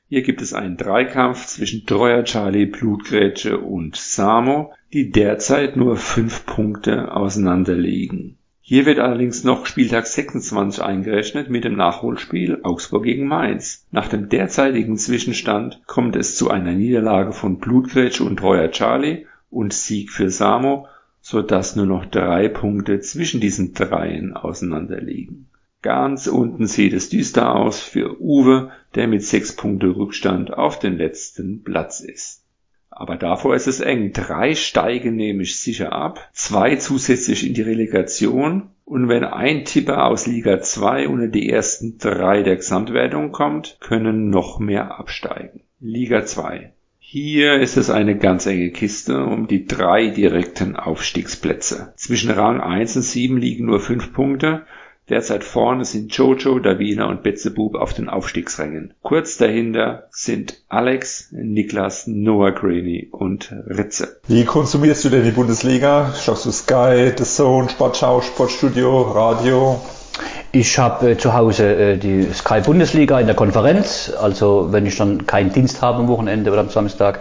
Hier 0.09 0.21
gibt 0.21 0.41
es 0.41 0.51
einen 0.51 0.75
Dreikampf 0.75 1.45
zwischen 1.45 1.85
Treuer 1.85 2.25
Charlie, 2.25 2.65
Blutgrätsche 2.65 3.57
und 3.57 3.95
Samo, 3.95 4.73
die 4.91 5.11
derzeit 5.11 5.77
nur 5.77 5.95
fünf 5.95 6.45
Punkte 6.45 7.13
auseinander 7.13 7.73
liegen. 7.73 8.37
Hier 8.59 8.85
wird 8.85 8.99
allerdings 8.99 9.45
noch 9.45 9.65
Spieltag 9.65 10.07
26 10.07 10.83
eingerechnet 10.83 11.49
mit 11.49 11.63
dem 11.63 11.77
Nachholspiel 11.77 12.59
Augsburg 12.63 13.05
gegen 13.05 13.29
Mainz. 13.29 13.87
Nach 13.91 14.09
dem 14.09 14.27
derzeitigen 14.27 14.97
Zwischenstand 14.97 15.83
kommt 15.85 16.17
es 16.17 16.35
zu 16.35 16.51
einer 16.51 16.73
Niederlage 16.73 17.31
von 17.31 17.59
Blutgrätsche 17.59 18.25
und 18.25 18.39
Treuer 18.39 18.69
Charlie 18.71 19.25
und 19.49 19.71
Sieg 19.71 20.11
für 20.11 20.29
Samo 20.29 20.89
so 21.27 21.41
dass 21.41 21.75
nur 21.75 21.87
noch 21.87 22.05
drei 22.05 22.49
Punkte 22.49 22.99
zwischen 22.99 23.41
diesen 23.41 23.73
dreien 23.73 24.37
auseinanderliegen. 24.37 25.49
Ganz 25.81 26.27
unten 26.27 26.67
sieht 26.67 26.93
es 26.93 27.09
düster 27.09 27.55
aus 27.55 27.79
für 27.79 28.21
Uwe, 28.21 28.69
der 28.93 29.07
mit 29.07 29.23
sechs 29.23 29.55
Punkte 29.55 29.87
Rückstand 29.87 30.53
auf 30.53 30.77
den 30.77 30.97
letzten 30.97 31.63
Platz 31.63 31.99
ist. 31.99 32.43
Aber 32.91 33.15
davor 33.15 33.55
ist 33.55 33.65
es 33.65 33.79
eng. 33.79 34.13
Drei 34.13 34.53
steigen 34.53 35.15
nämlich 35.15 35.59
sicher 35.59 35.93
ab, 35.93 36.29
zwei 36.31 36.75
zusätzlich 36.75 37.47
in 37.47 37.55
die 37.55 37.63
Relegation 37.63 38.69
und 38.83 39.09
wenn 39.09 39.23
ein 39.23 39.65
Tipper 39.65 40.05
aus 40.05 40.27
Liga 40.27 40.61
2 40.61 41.07
unter 41.07 41.27
die 41.27 41.49
ersten 41.49 41.97
drei 41.97 42.43
der 42.43 42.57
Gesamtwertung 42.57 43.31
kommt, 43.31 43.77
können 43.79 44.29
noch 44.29 44.59
mehr 44.59 44.99
absteigen. 44.99 45.61
Liga 45.79 46.23
2. 46.23 46.71
Hier 47.17 47.61
ist 47.61 47.77
es 47.77 47.89
eine 47.89 48.17
ganz 48.17 48.45
enge 48.45 48.71
Kiste 48.71 49.23
um 49.23 49.47
die 49.47 49.65
drei 49.65 50.09
direkten 50.09 50.75
Aufstiegsplätze. 50.75 51.93
Zwischen 51.95 52.29
Rang 52.29 52.59
1 52.59 52.97
und 52.97 53.03
7 53.03 53.37
liegen 53.37 53.67
nur 53.67 53.79
5 53.79 54.11
Punkte. 54.11 54.63
Derzeit 55.07 55.45
vorne 55.45 55.85
sind 55.85 56.13
Jojo, 56.13 56.59
Davina 56.59 57.05
und 57.05 57.23
Betzebub 57.23 57.75
auf 57.75 57.93
den 57.93 58.09
Aufstiegsrängen. 58.09 58.95
Kurz 59.01 59.37
dahinter 59.37 60.09
sind 60.11 60.61
Alex, 60.67 61.29
Niklas, 61.31 62.05
Noah 62.05 62.51
Graney 62.51 63.07
und 63.11 63.49
Ritze. 63.65 64.19
Wie 64.27 64.43
konsumierst 64.43 65.05
du 65.05 65.09
denn 65.09 65.23
die 65.23 65.31
Bundesliga? 65.31 66.13
Schaust 66.21 66.45
du 66.45 66.51
Sky, 66.51 67.13
The 67.17 67.23
Zone, 67.23 67.69
Sportschau, 67.69 68.19
Sportstudio, 68.23 69.03
Radio? 69.03 69.79
Ich 70.55 70.79
habe 70.79 71.11
äh, 71.11 71.17
zu 71.17 71.33
Hause 71.33 71.75
äh, 71.75 71.97
die 71.97 72.31
Sky 72.33 72.61
Bundesliga 72.61 73.19
in 73.19 73.27
der 73.27 73.35
Konferenz. 73.35 74.09
Also 74.21 74.69
wenn 74.71 74.85
ich 74.85 74.95
dann 74.97 75.27
keinen 75.27 75.51
Dienst 75.51 75.81
habe 75.81 75.99
am 75.99 76.07
Wochenende 76.07 76.49
oder 76.49 76.61
am 76.61 76.69
Samstag 76.69 77.19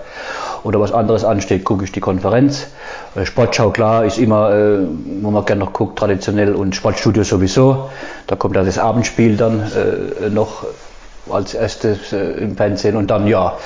oder 0.63 0.79
was 0.81 0.93
anderes 0.93 1.25
ansteht, 1.25 1.65
gucke 1.65 1.83
ich 1.85 1.91
die 1.91 1.99
Konferenz. 1.99 2.69
Äh, 3.17 3.27
Sportschau 3.27 3.71
klar 3.71 4.05
ist 4.05 4.19
immer, 4.19 4.51
wo 5.23 5.33
man 5.33 5.45
gerne 5.45 5.65
noch 5.65 5.73
guckt, 5.73 5.99
traditionell 5.99 6.55
und 6.55 6.77
Sportstudio 6.77 7.25
sowieso. 7.25 7.91
Da 8.29 8.37
kommt 8.37 8.55
dann 8.55 8.67
das 8.67 8.79
Abendspiel 8.79 9.37
dann 9.37 9.71
noch 10.33 10.65
als 11.29 11.55
erstes 11.55 12.13
im 12.13 12.57
Fernsehen 12.57 12.97
und 12.97 13.11
dann 13.11 13.27
ja. 13.27 13.59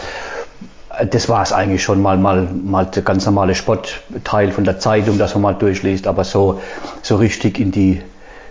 Das 1.11 1.29
war 1.29 1.43
es 1.43 1.53
eigentlich 1.53 1.83
schon 1.83 2.01
mal, 2.01 2.17
mal, 2.17 2.49
mal 2.65 2.87
der 2.87 3.03
ganz 3.03 3.27
normale 3.27 3.55
Sportteil 3.55 4.51
von 4.51 4.65
der 4.65 4.81
Zeitung, 4.81 5.19
dass 5.19 5.35
man 5.35 5.43
mal 5.43 5.55
durchliest, 5.55 6.07
aber 6.07 6.25
so, 6.25 6.61
so 7.03 7.17
richtig 7.17 7.61
in 7.61 7.71
die 7.71 8.03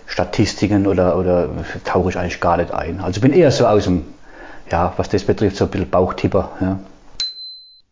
Statistiken 0.08 0.86
oder, 0.86 1.18
oder 1.18 1.50
tauche 1.84 2.10
ich 2.10 2.18
eigentlich 2.18 2.40
gar 2.40 2.56
nicht 2.56 2.72
ein. 2.72 3.00
Also 3.00 3.20
bin 3.20 3.32
eher 3.32 3.50
so 3.50 3.66
aus 3.66 3.84
dem, 3.84 4.04
ja, 4.70 4.94
was 4.96 5.10
das 5.10 5.24
betrifft, 5.24 5.56
so 5.56 5.66
ein 5.66 5.70
bisschen 5.70 5.90
Bauchtipper. 5.90 6.56
Ja. 6.60 6.80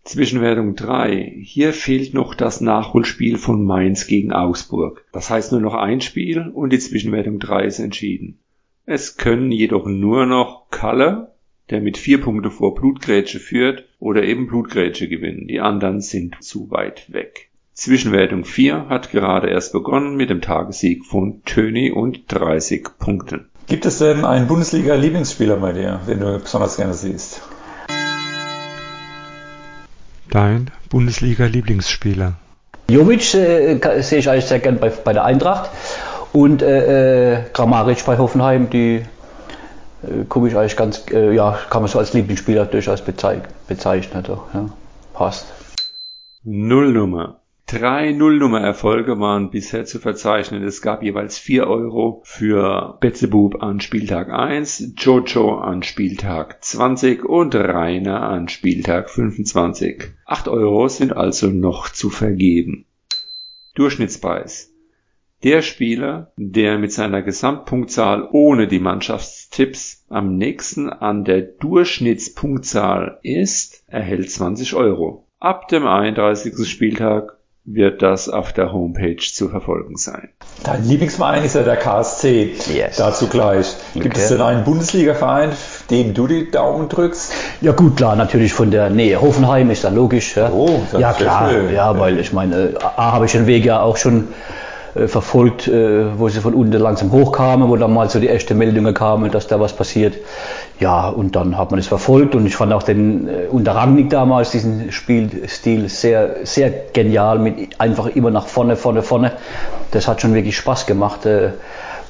Zwischenwertung 0.02 0.76
3. 0.76 1.40
Hier 1.42 1.72
fehlt 1.72 2.14
noch 2.14 2.34
das 2.34 2.60
Nachholspiel 2.60 3.38
von 3.38 3.64
Mainz 3.64 4.06
gegen 4.06 4.32
Augsburg. 4.32 5.04
Das 5.12 5.30
heißt 5.30 5.52
nur 5.52 5.60
noch 5.60 5.74
ein 5.74 6.00
Spiel 6.00 6.48
und 6.48 6.72
die 6.72 6.78
Zwischenwertung 6.78 7.38
3 7.38 7.64
ist 7.64 7.80
entschieden. 7.80 8.38
Es 8.86 9.16
können 9.16 9.52
jedoch 9.52 9.86
nur 9.86 10.26
noch 10.26 10.70
Kalle, 10.70 11.34
der 11.70 11.80
mit 11.80 11.98
vier 11.98 12.20
Punkte 12.20 12.50
vor 12.50 12.74
Blutgrätsche 12.76 13.40
führt, 13.40 13.84
oder 13.98 14.22
eben 14.22 14.46
Blutgrätsche 14.46 15.08
gewinnen. 15.08 15.48
Die 15.48 15.60
anderen 15.60 16.00
sind 16.00 16.36
zu 16.40 16.70
weit 16.70 17.12
weg. 17.12 17.45
Zwischenwertung 17.76 18.46
4 18.46 18.88
hat 18.88 19.10
gerade 19.10 19.50
erst 19.50 19.74
begonnen 19.74 20.16
mit 20.16 20.30
dem 20.30 20.40
Tagessieg 20.40 21.04
von 21.04 21.42
Töni 21.44 21.92
und 21.92 22.20
30 22.28 22.88
Punkten. 22.98 23.50
Gibt 23.66 23.84
es 23.84 23.98
denn 23.98 24.24
einen 24.24 24.46
Bundesliga-Lieblingsspieler 24.46 25.56
bei 25.56 25.72
dir, 25.72 26.00
den 26.08 26.20
du 26.20 26.38
besonders 26.38 26.78
gerne 26.78 26.94
siehst? 26.94 27.42
Dein 30.30 30.70
Bundesliga-Lieblingsspieler? 30.88 32.38
Jovic 32.88 33.34
äh, 33.34 34.00
sehe 34.00 34.20
ich 34.20 34.30
eigentlich 34.30 34.46
sehr 34.46 34.60
gern 34.60 34.78
bei, 34.78 34.88
bei 34.88 35.12
der 35.12 35.26
Eintracht 35.26 35.68
und 36.32 36.62
äh, 36.62 37.34
äh 37.34 37.42
Grammaric 37.52 38.06
bei 38.06 38.16
Hoffenheim, 38.16 38.70
die 38.70 39.02
äh, 40.02 40.24
gucke 40.30 40.48
ich 40.48 40.56
eigentlich 40.56 40.78
ganz, 40.78 41.04
äh, 41.10 41.34
ja, 41.34 41.58
kann 41.68 41.82
man 41.82 41.90
so 41.90 41.98
als 41.98 42.14
Lieblingsspieler 42.14 42.64
durchaus 42.64 43.02
bezeich 43.02 43.42
bezeichnen. 43.68 44.22
Doch, 44.26 44.54
ja, 44.54 44.70
passt. 45.12 45.52
Nullnummer. 46.42 47.40
Drei 47.68 48.12
Nullnummer-Erfolge 48.12 49.18
waren 49.18 49.50
bisher 49.50 49.84
zu 49.86 49.98
verzeichnen. 49.98 50.62
Es 50.62 50.82
gab 50.82 51.02
jeweils 51.02 51.36
vier 51.36 51.66
Euro 51.66 52.22
für 52.24 52.96
Betzebub 53.00 53.60
an 53.60 53.80
Spieltag 53.80 54.30
1, 54.30 54.92
Jojo 54.96 55.58
an 55.58 55.82
Spieltag 55.82 56.62
20 56.62 57.24
und 57.24 57.56
Rainer 57.56 58.22
an 58.22 58.48
Spieltag 58.48 59.10
25. 59.10 60.12
Acht 60.26 60.46
Euro 60.46 60.86
sind 60.86 61.16
also 61.16 61.48
noch 61.48 61.88
zu 61.88 62.08
vergeben. 62.08 62.86
Durchschnittspreis. 63.74 64.72
Der 65.42 65.60
Spieler, 65.60 66.30
der 66.36 66.78
mit 66.78 66.92
seiner 66.92 67.22
Gesamtpunktzahl 67.22 68.28
ohne 68.30 68.68
die 68.68 68.78
Mannschaftstipps 68.78 70.04
am 70.08 70.36
nächsten 70.36 70.88
an 70.88 71.24
der 71.24 71.42
Durchschnittspunktzahl 71.42 73.18
ist, 73.24 73.82
erhält 73.88 74.30
20 74.30 74.74
Euro. 74.74 75.26
Ab 75.40 75.66
dem 75.66 75.84
31. 75.84 76.66
Spieltag 76.68 77.35
wird 77.68 78.00
das 78.00 78.28
auf 78.28 78.52
der 78.52 78.72
Homepage 78.72 79.16
zu 79.18 79.48
verfolgen 79.48 79.96
sein. 79.96 80.28
Dein 80.62 80.84
Lieblingsverein 80.86 81.44
ist 81.44 81.56
ja 81.56 81.62
der 81.62 81.76
KSC. 81.76 82.54
Yes. 82.72 82.96
Dazu 82.96 83.26
gleich. 83.26 83.74
Gibt 83.94 84.06
Okay. 84.06 84.20
es 84.20 84.28
denn 84.28 84.40
einen 84.40 84.62
Bundesliga-Verein, 84.64 85.50
dem 85.90 86.14
du 86.14 86.28
die 86.28 86.50
Daumen 86.50 86.88
drückst? 86.88 87.32
Ja 87.60 87.72
gut, 87.72 87.96
klar, 87.96 88.14
natürlich 88.14 88.52
von 88.52 88.70
der 88.70 88.88
Nähe. 88.90 89.20
Hoffenheim 89.20 89.70
ist 89.70 89.82
da 89.84 89.88
logisch. 89.88 90.36
Ja, 90.36 90.50
Oh, 90.50 90.80
das 90.92 91.00
ja 91.00 91.12
klar. 91.12 91.50
schön. 91.50 91.74
Ja, 91.74 91.98
weil 91.98 92.20
ich 92.20 92.32
meine, 92.32 92.74
A, 92.80 93.12
habe 93.12 93.26
ich 93.26 93.32
den 93.32 93.46
Weg 93.48 93.64
ja 93.64 93.80
auch 93.80 93.96
schon 93.96 94.28
äh, 94.96 95.08
verfolgt, 95.08 95.68
äh, 95.68 96.18
wo 96.18 96.28
sie 96.28 96.40
von 96.40 96.54
unten 96.54 96.72
langsam 96.78 97.12
hochkamen, 97.12 97.68
wo 97.68 97.76
dann 97.76 97.92
mal 97.92 98.08
so 98.08 98.18
die 98.18 98.26
erste 98.26 98.54
Meldungen 98.54 98.94
kamen, 98.94 99.30
dass 99.30 99.46
da 99.46 99.60
was 99.60 99.72
passiert. 99.72 100.14
Ja, 100.80 101.08
und 101.08 101.36
dann 101.36 101.56
hat 101.56 101.70
man 101.70 101.80
es 101.80 101.86
verfolgt 101.86 102.34
und 102.34 102.46
ich 102.46 102.56
fand 102.56 102.72
auch 102.72 102.82
den 102.82 103.28
äh, 103.28 103.32
unter 103.50 103.74
Rangnick 103.74 104.10
damals 104.10 104.50
diesen 104.50 104.92
Spielstil 104.92 105.88
sehr, 105.88 106.36
sehr 106.44 106.70
genial 106.92 107.38
mit 107.38 107.80
einfach 107.80 108.06
immer 108.08 108.30
nach 108.30 108.46
vorne, 108.46 108.76
vorne, 108.76 109.02
vorne. 109.02 109.32
Das 109.90 110.08
hat 110.08 110.20
schon 110.20 110.34
wirklich 110.34 110.56
Spaß 110.56 110.86
gemacht. 110.86 111.26
Äh, 111.26 111.50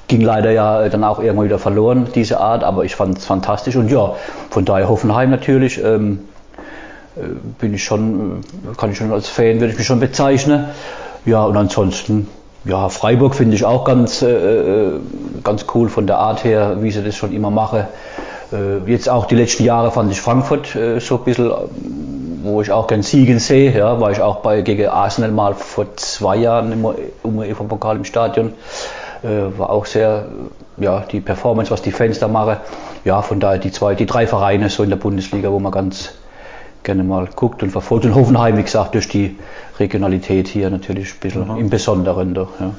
ging 0.08 0.20
leider 0.20 0.52
ja 0.52 0.88
dann 0.88 1.02
auch 1.02 1.18
irgendwann 1.18 1.46
wieder 1.46 1.58
verloren, 1.58 2.06
diese 2.14 2.38
Art, 2.38 2.62
aber 2.62 2.84
ich 2.84 2.94
fand 2.94 3.18
es 3.18 3.24
fantastisch 3.24 3.74
und 3.74 3.90
ja, 3.90 4.14
von 4.50 4.64
daher 4.64 4.88
Hoffenheim 4.88 5.30
natürlich. 5.30 5.82
Ähm, 5.82 6.20
äh, 7.16 7.20
bin 7.58 7.74
ich 7.74 7.84
schon, 7.84 8.40
äh, 8.40 8.76
kann 8.76 8.92
ich 8.92 8.98
schon 8.98 9.12
als 9.12 9.28
Fan, 9.28 9.60
würde 9.60 9.72
ich 9.72 9.78
mich 9.78 9.86
schon 9.86 10.00
bezeichnen. 10.00 10.66
Ja, 11.24 11.44
und 11.44 11.56
ansonsten, 11.56 12.28
ja, 12.66 12.88
Freiburg 12.88 13.34
finde 13.34 13.54
ich 13.54 13.64
auch 13.64 13.84
ganz, 13.84 14.22
äh, 14.22 14.28
äh, 14.28 15.00
ganz 15.44 15.66
cool 15.74 15.88
von 15.88 16.06
der 16.06 16.18
Art 16.18 16.44
her, 16.44 16.78
wie 16.80 16.90
sie 16.90 17.02
das 17.02 17.14
schon 17.14 17.32
immer 17.32 17.50
machen. 17.50 17.86
Äh, 18.52 18.90
jetzt 18.90 19.08
auch 19.08 19.26
die 19.26 19.36
letzten 19.36 19.64
Jahre 19.64 19.90
fand 19.90 20.10
ich 20.10 20.20
Frankfurt 20.20 20.74
äh, 20.74 20.98
so 20.98 21.18
ein 21.18 21.24
bisschen, 21.24 21.46
ähm, 21.46 22.40
wo 22.42 22.62
ich 22.62 22.72
auch 22.72 22.86
gern 22.86 23.02
Siegen 23.02 23.38
sehe, 23.38 23.76
ja, 23.76 24.00
war 24.00 24.10
ich 24.10 24.20
auch 24.20 24.36
bei, 24.36 24.62
gegen 24.62 24.88
Arsenal 24.88 25.30
mal 25.30 25.54
vor 25.54 25.96
zwei 25.96 26.36
Jahren 26.36 26.72
im 26.72 26.84
UEFA-Pokal 27.24 27.96
im 27.96 28.04
Stadion. 28.04 28.52
Äh, 29.22 29.58
war 29.58 29.70
auch 29.70 29.86
sehr, 29.86 30.26
ja, 30.76 31.04
die 31.10 31.20
Performance, 31.20 31.70
was 31.70 31.82
die 31.82 31.92
Fans 31.92 32.18
da 32.18 32.28
machen. 32.28 32.56
Ja, 33.04 33.22
von 33.22 33.40
daher 33.40 33.58
die 33.58 33.70
zwei, 33.70 33.94
die 33.94 34.06
drei 34.06 34.26
Vereine 34.26 34.70
so 34.70 34.82
in 34.82 34.90
der 34.90 34.96
Bundesliga, 34.96 35.50
wo 35.50 35.58
man 35.60 35.72
ganz, 35.72 36.14
gerne 36.86 37.04
mal 37.04 37.28
guckt 37.36 37.62
und 37.62 37.70
verfolgt. 37.70 38.06
Und 38.06 38.14
Hoffenheim, 38.14 38.56
wie 38.56 38.62
gesagt, 38.62 38.94
durch 38.94 39.08
die 39.08 39.36
Regionalität 39.78 40.48
hier 40.48 40.70
natürlich 40.70 41.12
ein 41.12 41.20
bisschen 41.20 41.56
im 41.58 41.68
Besonderen 41.68 42.32
doch. 42.32 42.58
Ja. 42.58 42.74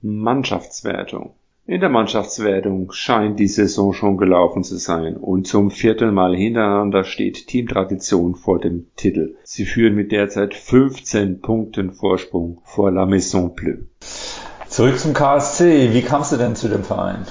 Mannschaftswertung. 0.00 1.34
In 1.66 1.80
der 1.80 1.88
Mannschaftswertung 1.88 2.92
scheint 2.92 3.40
die 3.40 3.48
Saison 3.48 3.94
schon 3.94 4.18
gelaufen 4.18 4.64
zu 4.64 4.76
sein 4.76 5.16
und 5.16 5.46
zum 5.46 5.70
vierten 5.70 6.12
Mal 6.12 6.36
hintereinander 6.36 7.04
steht 7.04 7.46
Team 7.46 7.66
Tradition 7.68 8.34
vor 8.34 8.60
dem 8.60 8.88
Titel. 8.96 9.36
Sie 9.44 9.64
führen 9.64 9.94
mit 9.94 10.12
derzeit 10.12 10.54
15 10.54 11.40
Punkten 11.40 11.92
Vorsprung 11.92 12.60
vor 12.64 12.90
La 12.90 13.06
Maison 13.06 13.54
Bleu. 13.54 13.76
Zurück 14.68 14.98
zum 14.98 15.14
KSC. 15.14 15.94
Wie 15.94 16.02
kamst 16.02 16.32
du 16.32 16.36
denn 16.36 16.54
zu 16.54 16.68
dem 16.68 16.84
Verein? 16.84 17.24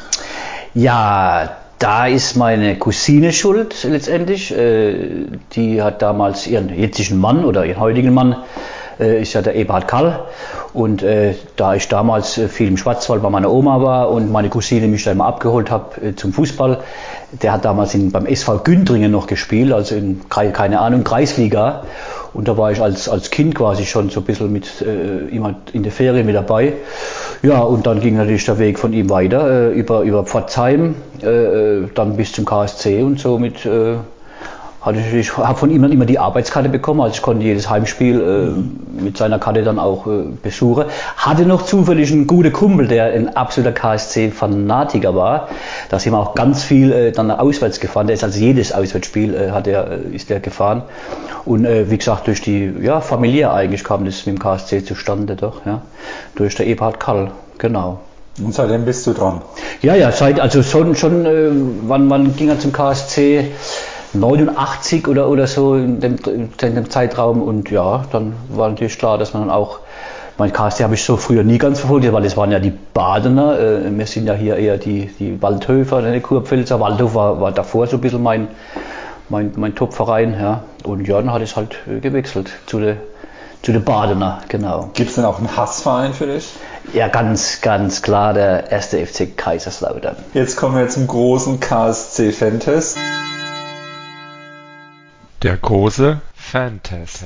ja, 0.74 1.62
da 1.84 2.08
ist 2.08 2.38
meine 2.38 2.78
Cousine 2.78 3.34
schuld 3.34 3.84
letztendlich. 3.84 4.56
Äh, 4.58 5.25
Die 5.54 5.82
hat 5.82 6.02
damals 6.02 6.48
ihren 6.48 6.70
jetzigen 6.74 7.20
Mann 7.20 7.44
oder 7.44 7.66
ihren 7.66 7.82
heutigen 7.82 8.13
Mann, 8.13 8.38
äh, 9.02 9.22
ist 9.22 9.34
ja 9.34 9.42
der 9.42 9.56
Eberhard 9.56 9.90
Kall. 9.90 10.24
Und 10.74 11.04
äh, 11.04 11.36
da 11.58 11.75
ich 11.75 11.90
damals 11.90 12.40
viel 12.48 12.70
im 12.70 12.78
Schwarzwald 12.78 13.22
bei 13.22 13.30
meiner 13.30 13.52
Oma 13.52 13.82
war 13.82 14.10
und 14.10 14.32
meine 14.32 14.48
Cousine 14.48 14.88
mich 14.88 15.04
da 15.04 15.12
immer 15.12 15.25
abgeholt 15.25 15.70
habe 15.70 16.16
zum 16.16 16.32
Fußball, 16.32 16.80
der 17.42 17.52
hat 17.52 17.66
damals 17.66 17.94
in, 17.94 18.12
beim 18.13 18.28
SV 18.28 18.60
Gündringen 18.60 19.12
noch 19.12 19.28
gespielt, 19.28 19.74
also 19.74 19.96
in, 19.96 20.22
keine 20.30 20.80
Ahnung, 20.80 21.04
Kreisliga. 21.04 21.84
Und 22.34 22.48
da 22.48 22.58
war 22.58 22.72
ich 22.72 22.82
als, 22.82 23.08
als 23.08 23.30
Kind 23.30 23.56
quasi 23.56 23.86
schon 23.86 24.10
so 24.10 24.22
ein 24.22 24.25
bisschen 24.25 24.52
mit, 24.52 24.82
äh, 24.82 25.28
immer 25.36 25.56
in 25.72 25.84
der 25.84 25.92
Ferien 25.92 26.25
mit 26.25 26.36
dabei. 26.36 26.74
Ja, 27.44 27.62
und 27.62 27.86
dann 27.86 28.00
ging 28.00 28.16
natürlich 28.16 28.46
der 28.46 28.58
Weg 28.58 28.80
von 28.80 28.94
ihm 28.94 29.10
weiter, 29.10 29.72
äh, 29.72 29.74
über, 29.74 30.02
über 30.02 30.24
Pforzheim, 30.24 30.96
äh, 31.22 31.28
äh, 31.28 31.88
dann 31.94 32.18
bis 32.18 32.32
zum 32.32 32.46
KSC 32.46 33.04
und 33.04 33.20
so 33.20 33.38
mit, 33.38 33.66
äh, 33.66 33.96
hatte 34.84 35.00
ich, 35.00 35.13
ich 35.13 35.38
habe 35.38 35.58
von 35.58 35.72
ihm 35.72 35.82
dann 35.82 35.94
immer 35.94 36.06
die 36.06 36.20
Arbeitskarte 36.20 36.68
bekommen, 36.68 37.00
also 37.00 37.16
ich 37.16 37.22
konnte 37.22 37.44
jedes 37.44 37.70
Heimspiel 37.70 38.20
äh, 38.22 39.02
mit 39.02 39.18
seiner 39.18 39.40
Karte 39.40 39.63
dann 39.63 39.80
auch 39.80 40.08
äh, 40.08 40.25
besuchen. 40.42 40.86
Hatte 41.16 41.46
noch 41.46 41.62
zufällig 41.62 42.12
einen 42.12 42.28
guten 42.28 42.52
Kumpel, 42.52 42.88
der 42.88 43.06
ein 43.06 43.36
absoluter 43.36 43.72
KSC-Fanatiker 43.72 45.16
war. 45.16 45.48
Da 45.90 46.00
sind 46.00 46.12
wir 46.12 46.20
auch 46.20 46.36
ganz 46.36 46.63
viel 46.63 46.92
äh, 46.92 47.12
dann 47.13 47.32
auswärts 47.32 47.80
gefahren. 47.80 48.08
Der 48.08 48.16
ist 48.16 48.25
also 48.25 48.38
jedes 48.38 48.74
Auswärtsspiel 48.74 49.34
äh, 49.34 49.52
hat 49.52 49.68
er, 49.68 49.90
äh, 49.90 50.16
ist 50.16 50.30
er 50.30 50.41
gefahren. 50.41 50.84
Und 51.46 51.65
äh, 51.65 51.89
wie 51.89 51.98
gesagt, 51.98 52.28
durch 52.28 52.41
die, 52.41 52.74
ja, 52.82 53.00
familiär 53.00 53.54
eigentlich 53.54 53.86
kam 53.86 54.04
das 54.04 54.26
mit 54.26 54.36
dem 54.36 54.39
KSC 54.39 54.84
zustande 54.84 55.38
doch, 55.38 55.65
ja. 55.65 55.82
Durch 56.36 56.56
der 56.56 56.67
Eberhard 56.67 57.00
Kall, 57.00 57.32
genau. 57.58 58.00
Und 58.43 58.54
seitdem 58.54 58.84
bist 58.84 59.06
du 59.08 59.13
dran. 59.13 59.41
Ja, 59.82 59.96
ja, 59.96 60.12
seit, 60.12 60.39
also 60.39 60.63
schon, 60.63 60.96
schon 60.96 61.26
äh, 61.26 61.52
wann, 61.88 62.10
wann 62.10 62.36
ging 62.36 62.50
er 62.50 62.60
zum 62.60 62.74
KSC? 62.74 63.52
89 64.13 65.08
oder, 65.08 65.30
oder 65.30 65.47
so 65.47 65.76
in 65.76 65.99
dem, 65.99 66.17
in 66.26 66.76
dem 66.76 66.89
Zeitraum 66.89 67.41
und 67.41 67.71
ja, 67.71 68.06
dann 68.12 68.34
war 68.49 68.69
natürlich 68.69 68.97
klar, 68.97 69.17
dass 69.17 69.34
man 69.34 69.43
dann 69.43 69.52
auch, 69.52 69.80
mein 70.38 70.52
KSC 70.52 70.84
habe 70.84 70.95
ich 70.95 71.04
so 71.04 71.17
früher 71.17 71.43
nie 71.43 71.58
ganz 71.58 71.80
verfolgt, 71.80 72.12
weil 72.12 72.23
das 72.23 72.38
waren 72.38 72.52
ja 72.52 72.60
die 72.60 72.73
Badener, 72.93 73.60
äh, 73.60 73.97
wir 73.97 74.06
sind 74.06 74.28
ja 74.28 74.34
hier 74.34 74.58
eher 74.58 74.78
die, 74.78 75.08
die 75.19 75.41
Waldhöfer, 75.41 76.02
ne, 76.02 76.13
die 76.13 76.21
Kurpfälzer, 76.21 76.80
Waldhof 76.80 77.15
war, 77.15 77.41
war 77.41 77.52
davor 77.52 77.88
so 77.88 77.97
ein 77.97 78.02
bisschen 78.02 78.21
mein, 78.21 78.47
mein, 79.30 79.52
mein 79.56 79.76
Top-Verein, 79.76 80.36
ja, 80.39 80.63
und 80.84 81.08
ja, 81.08 81.17
dann 81.17 81.32
hat 81.32 81.41
es 81.41 81.56
halt 81.56 81.78
äh, 81.88 81.99
gewechselt 81.99 82.52
zu 82.67 82.80
der, 82.80 82.97
zu 83.63 83.71
der 83.71 83.80
Badener, 83.80 84.41
genau. 84.49 84.89
Gibt 84.93 85.10
es 85.10 85.15
denn 85.15 85.26
auch 85.26 85.39
einen 85.39 85.56
Hassverein 85.56 86.13
für 86.13 86.28
dich? 86.28 86.49
Ja, 86.93 87.08
ganz, 87.08 87.62
ganz 87.62 88.02
klar 88.02 88.34
der 88.34 88.71
erste 88.71 89.04
FC 89.06 89.38
Kaiserslautern. 89.38 90.17
Jetzt 90.34 90.58
kommen 90.58 90.78
wir 90.78 90.89
zum 90.89 91.08
großen 91.08 91.60
KSC-Fan-Test. 91.60 92.97
Der 95.43 95.58
große 95.58 96.19
Fan-Test. 96.36 97.23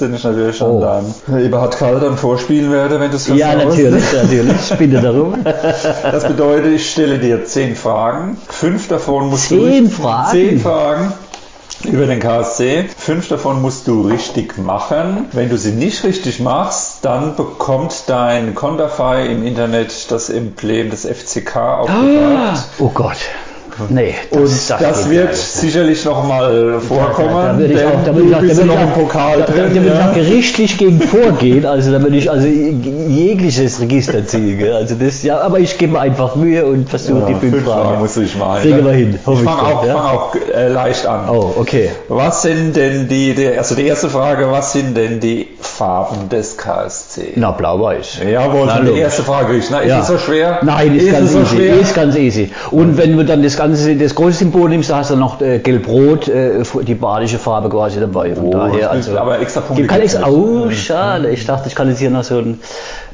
Den 0.00 0.14
ich 0.14 0.22
natürlich 0.22 0.56
schon 0.56 0.70
Oh. 0.76 0.80
dann 0.80 1.40
Eberhard 1.40 1.76
Kall 1.76 1.98
dann 1.98 2.16
vorspielen 2.16 2.70
werde, 2.70 3.00
wenn 3.00 3.10
du 3.10 3.16
es 3.16 3.26
Ja, 3.26 3.56
natürlich, 3.56 4.04
natürlich. 4.12 4.70
Ich 4.70 4.78
bitte 4.78 5.00
darum. 5.00 5.42
Das 5.44 6.28
bedeutet, 6.28 6.72
ich 6.74 6.88
stelle 6.92 7.18
dir 7.18 7.44
zehn 7.44 7.74
Fragen. 7.74 8.36
Fünf 8.48 8.86
davon 8.86 9.28
musst 9.28 9.50
du 9.50 9.56
Zehn 9.64 9.86
richtig- 9.86 9.94
Fragen? 10.00 10.30
Zehn 10.30 10.60
Fragen 10.60 11.12
über 11.84 12.06
den 12.06 12.20
KSC. 12.20 12.84
Fünf 12.96 13.26
davon 13.28 13.60
musst 13.60 13.88
du 13.88 14.02
richtig 14.02 14.56
machen. 14.58 15.26
Wenn 15.32 15.48
du 15.48 15.58
sie 15.58 15.72
nicht 15.72 16.04
richtig 16.04 16.38
machst, 16.38 16.98
dann 17.04 17.34
bekommt 17.34 18.04
dein 18.06 18.54
Konterfei 18.54 19.26
im 19.26 19.44
Internet 19.44 20.12
das 20.12 20.30
Emblem 20.30 20.90
des 20.90 21.04
FCK 21.04 21.56
aufgebracht. 21.56 22.64
Oh 22.78 22.90
Gott. 22.94 23.16
Nee, 23.88 24.14
Und 24.30 24.42
das, 24.42 24.66
das, 24.68 25.10
wird 25.10 25.30
nicht. 25.30 25.36
sicherlich 25.38 26.04
nochmal 26.04 26.80
vorkommen. 26.80 27.28
Da, 27.34 27.52
da 27.52 27.58
würde 27.58 27.74
ich 27.74 27.84
auch, 27.84 28.04
da 28.04 28.14
würde 28.14 28.28
ich 28.28 28.34
auch, 28.34 28.40
da 28.40 28.46
ja 28.46 28.52
ich 28.52 28.64
noch 28.64 28.80
im 28.80 28.90
Pokal 28.92 29.38
da, 29.40 29.46
da, 29.46 29.52
drin. 29.52 29.64
da 29.68 29.74
würde 29.82 29.88
ich 29.88 29.94
ja. 29.98 30.08
auch 30.10 30.14
gerichtlich 30.14 30.78
gegen 30.78 31.00
vorgehen. 31.00 31.66
Also 31.66 31.92
da 31.92 32.02
würde 32.02 32.16
ich 32.16 32.30
also 32.30 32.46
jegliches 32.46 33.80
Register 33.80 34.26
ziehen. 34.26 34.58
gell. 34.58 34.72
Also 34.74 34.94
das, 34.94 35.22
ja, 35.22 35.40
aber 35.40 35.58
ich 35.60 35.78
gebe 35.78 35.92
mir 35.92 36.00
einfach 36.00 36.34
Mühe 36.36 36.64
und 36.64 36.88
versuche 36.88 37.26
die 37.26 37.32
Ja, 37.32 37.38
fünf, 37.38 37.64
Fragen. 37.64 37.98
musst 38.00 38.16
du 38.16 38.20
dich 38.20 38.36
mal 38.36 38.60
Kriegen 38.60 38.84
wir 38.84 38.92
hin, 38.92 39.18
Ich 39.20 39.32
ich 39.32 39.40
fange 39.40 39.62
auch, 39.62 39.86
ja. 39.86 39.94
fang 39.94 40.06
auch 40.06 40.34
äh, 40.54 40.68
leicht 40.68 41.06
an. 41.06 41.28
Oh, 41.28 41.52
okay. 41.56 41.90
Was 42.08 42.42
sind 42.42 42.76
denn 42.76 43.08
die, 43.08 43.34
die, 43.34 43.46
also 43.48 43.74
die 43.74 43.86
erste 43.86 44.08
Frage, 44.10 44.50
was 44.50 44.72
sind 44.72 44.96
denn 44.96 45.20
die 45.20 45.48
Farben 45.60 46.28
des 46.28 46.56
KSC? 46.56 47.32
Na, 47.36 47.50
blau-weiß. 47.52 48.18
Jawohl, 48.30 48.66
Na, 48.66 48.80
die 48.80 48.98
erste 48.98 49.22
Frage 49.22 49.56
ist, 49.56 49.70
na, 49.70 49.80
ist 49.80 49.88
Ja. 49.88 50.00
es 50.00 50.06
so 50.08 50.18
schwer? 50.18 50.58
Nein, 50.62 50.96
ist, 50.96 51.10
ganz 51.12 51.26
es 51.26 51.32
so 51.32 51.40
easy. 51.40 51.56
schwer? 51.56 51.80
Ist 51.80 51.94
ganz 51.94 52.16
easy. 52.16 52.50
Und 52.70 52.96
wenn 52.98 53.16
du 53.16 53.24
dann 53.24 53.42
das 53.42 53.56
ganze, 53.56 53.67
das 53.70 54.14
große 54.14 54.32
Symbol 54.38 54.68
nimmst, 54.68 54.90
da 54.90 54.96
hast 54.98 55.10
du 55.10 55.16
noch 55.16 55.40
äh, 55.40 55.58
gelb-rot, 55.58 56.28
äh, 56.28 56.62
die 56.86 56.94
badische 56.94 57.38
Farbe 57.38 57.68
quasi 57.68 58.00
dabei. 58.00 58.34
Von 58.34 58.46
Oh, 58.46 58.50
daher, 58.50 58.90
also. 58.90 59.16
aber 59.18 59.40
extra 59.40 59.60
Punkte 59.60 59.86
gibt's 59.86 60.14
extra. 60.14 60.28
Oh, 60.28 60.70
schade. 60.70 61.30
Ich 61.30 61.44
dachte, 61.46 61.68
ich 61.68 61.74
kann 61.74 61.88
jetzt 61.88 61.98
hier 61.98 62.10
noch 62.10 62.24
so 62.24 62.38
ein, 62.38 62.60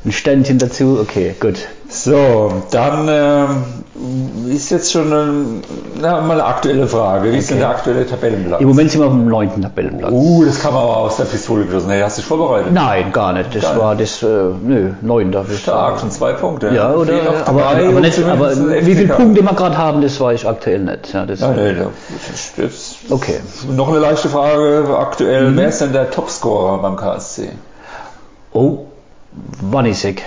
ein 0.04 0.12
Ständchen 0.12 0.58
dazu. 0.58 0.98
Okay, 1.00 1.34
gut. 1.40 1.56
So, 1.88 2.52
dann 2.70 3.08
ähm, 3.08 4.50
ist 4.50 4.70
jetzt 4.70 4.90
schon 4.92 5.12
ähm, 5.12 5.62
na, 6.00 6.20
mal 6.20 6.32
eine 6.32 6.44
aktuelle 6.44 6.86
Frage. 6.86 7.32
Wie 7.32 7.38
ist 7.38 7.50
denn 7.50 7.58
der 7.58 7.70
aktuelle 7.70 8.06
Tabellenplatz? 8.06 8.60
Im 8.60 8.68
Moment 8.68 8.90
sind 8.90 9.00
wir 9.00 9.06
auf 9.06 9.12
dem 9.12 9.28
neunten 9.28 9.62
Tabellenplatz. 9.62 10.10
Uh, 10.12 10.44
das 10.44 10.60
kann 10.60 10.74
man 10.74 10.82
aber 10.82 10.96
aus 10.96 11.16
der 11.16 11.24
Pistole 11.24 11.64
geschossen. 11.66 11.90
Hey, 11.90 12.00
hast 12.00 12.18
du 12.18 12.22
dich 12.22 12.28
vorbereitet? 12.28 12.72
Nein, 12.72 13.12
gar 13.12 13.32
nicht. 13.32 13.54
Das 13.54 13.62
Gar 13.62 13.78
war 13.78 13.94
das, 13.94 14.22
äh, 14.22 14.26
nö, 14.26 14.90
neun 15.02 15.30
da. 15.30 15.44
Stark, 15.44 16.00
schon 16.00 16.10
zwei 16.10 16.32
Punkte. 16.32 16.68
Ja, 16.74 16.92
oder? 16.92 17.14
Aber, 17.46 17.64
aber, 17.66 17.82
und 17.84 18.00
nicht, 18.00 18.22
aber 18.22 18.48
ein 18.48 18.86
wie 18.86 18.94
viele. 18.94 19.14
Punkte 19.14 19.42
wir 19.42 19.52
gerade 19.52 19.78
haben, 19.78 20.02
das 20.02 20.20
weiß 20.20 20.40
ich 20.40 20.48
aktuell 20.48 20.80
nicht. 20.80 21.12
Ja, 21.12 21.24
das, 21.24 21.40
Ja, 21.40 21.52
nee, 21.52 21.74
das 22.56 22.96
Okay. 23.08 23.40
noch 23.68 23.88
eine 23.88 23.98
leichte 23.98 24.28
Frage 24.28 24.84
aktuell. 24.98 25.50
Mhm. 25.52 25.56
Wer 25.58 25.68
ist 25.68 25.80
denn 25.80 25.92
der 25.92 26.10
Topscorer 26.10 26.78
beim 26.82 26.96
KSC? 26.96 27.50
Oh, 28.52 28.86
Wanisek. 29.61 30.23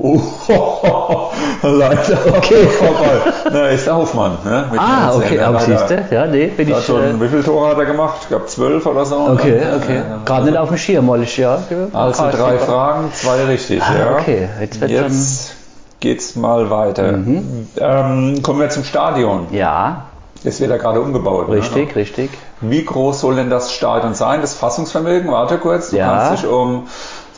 Oh, 0.00 0.20
leider 1.62 2.18
okay. 2.36 2.66
vorbei. 2.68 3.32
Na, 3.52 3.66
ist 3.68 3.86
der 3.86 3.96
Hofmann. 3.96 4.38
Ne? 4.44 4.64
Mit 4.70 4.80
Ah, 4.80 5.08
19, 5.08 5.22
okay, 5.24 5.40
aber 5.40 5.58
siehst 5.60 5.90
du, 5.90 6.04
ja, 6.14 6.26
nee, 6.26 6.46
bin 6.48 6.68
ich. 6.70 6.84
schon, 6.84 7.02
Äh, 7.02 7.20
wie 7.20 7.28
viele 7.28 7.42
Tore 7.42 7.70
hat 7.70 7.78
er 7.78 7.86
gemacht? 7.86 8.18
Ich 8.22 8.28
glaube 8.28 8.46
zwölf 8.46 8.86
oder 8.86 9.04
so. 9.04 9.16
okay, 9.32 9.60
Ja, 9.60 9.76
okay. 9.76 9.96
ja, 9.96 10.18
Gerade 10.24 10.46
nicht 10.46 10.56
auf 10.56 10.68
dem 10.68 10.78
Schirm, 10.78 11.08
weil 11.08 11.22
ich 11.24 11.36
ja. 11.36 11.58
Also 11.92 12.22
Krass, 12.22 12.36
drei 12.36 12.52
super. 12.52 12.64
Fragen, 12.66 13.12
zwei 13.12 13.44
richtig. 13.46 13.82
Ah, 13.82 13.98
ja. 13.98 14.16
okay, 14.20 14.48
jetzt 14.60 14.80
wird 14.80 14.90
Jetzt 14.92 15.54
geht's 15.98 16.36
mal 16.36 16.70
weiter. 16.70 17.12
Mhm. 17.12 17.66
Ähm, 17.80 18.42
kommen 18.44 18.60
wir 18.60 18.68
zum 18.70 18.84
Stadion. 18.84 19.48
Ja, 19.50 20.04
Das 20.44 20.60
wird 20.60 20.70
ja 20.70 20.76
gerade 20.76 21.00
umgebaut. 21.00 21.48
richtig, 21.48 21.88
Ne? 21.88 21.96
richtig. 21.96 22.30
Wie 22.60 22.84
groß 22.84 23.20
soll 23.20 23.34
denn 23.34 23.50
das 23.50 23.72
Stadion 23.72 24.14
sein? 24.14 24.40
Das 24.42 24.54
Fassungsvermögen, 24.54 25.30
warte 25.32 25.58
kurz, 25.58 25.90
du 25.90 25.96
Ja. 25.96 26.06
kannst 26.28 26.44
dich 26.44 26.50
um, 26.50 26.86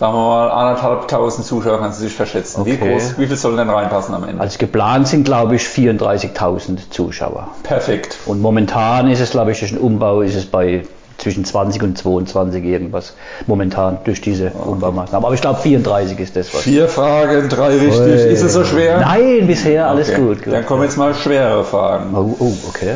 sagen 0.01 0.15
wir 0.15 0.19
mal, 0.19 0.51
anderthalbtausend 0.51 1.47
Zuschauer 1.47 1.79
kannst 1.79 2.01
du 2.01 2.05
dich 2.05 2.15
verschätzen. 2.15 2.65
Wie 2.65 2.73
Okay. 2.73 2.93
groß, 2.95 3.19
wie 3.19 3.27
viel 3.27 3.37
soll 3.37 3.55
denn 3.57 3.69
reinpassen 3.69 4.15
am 4.15 4.25
Ende? 4.25 4.41
Also 4.41 4.57
geplant 4.59 5.07
sind, 5.09 5.25
glaube 5.25 5.57
ich, 5.57 5.63
34.000 5.63 6.91
Zuschauer. 6.91 7.49
Perfekt. 7.63 8.17
Und 8.25 8.41
momentan 8.41 9.11
ist 9.11 9.21
es, 9.21 9.31
glaube 9.31 9.53
ich, 9.53 9.59
durch 9.61 9.73
den 9.73 9.81
Umbau 9.81 10.23
ist 10.23 10.35
es 10.35 10.47
bei 10.47 10.85
zwischen 11.19 11.45
20 11.45 11.83
und 11.83 11.99
22 11.99 12.65
irgendwas. 12.65 13.13
Momentan 13.47 13.99
durch 14.05 14.23
diese 14.23 14.53
Umbaumaßnahmen. 14.53 15.23
Aber 15.27 15.35
ich 15.35 15.43
glaube 15.43 15.61
34 15.61 16.19
ist 16.19 16.35
das 16.35 16.55
was. 16.55 16.63
Vier 16.63 16.89
Fragen, 16.89 17.51
drei 17.51 17.77
richtig. 17.77 18.01
Ui. 18.01 18.33
Ist 18.33 18.43
es 18.43 18.55
so 18.55 18.65
schwer? 18.65 19.01
Nein, 19.01 19.47
bisher 19.47 19.87
alles 19.87 20.09
Okay. 20.09 20.19
gut. 20.19 20.43
gut. 20.43 20.55
Dann 20.55 20.65
kommen 20.65 20.83
jetzt 20.85 20.97
mal 20.97 21.13
schwere 21.15 21.63
Fragen. 21.63 22.17
Oh, 22.17 22.35
oh, 22.39 22.53
okay. 22.71 22.95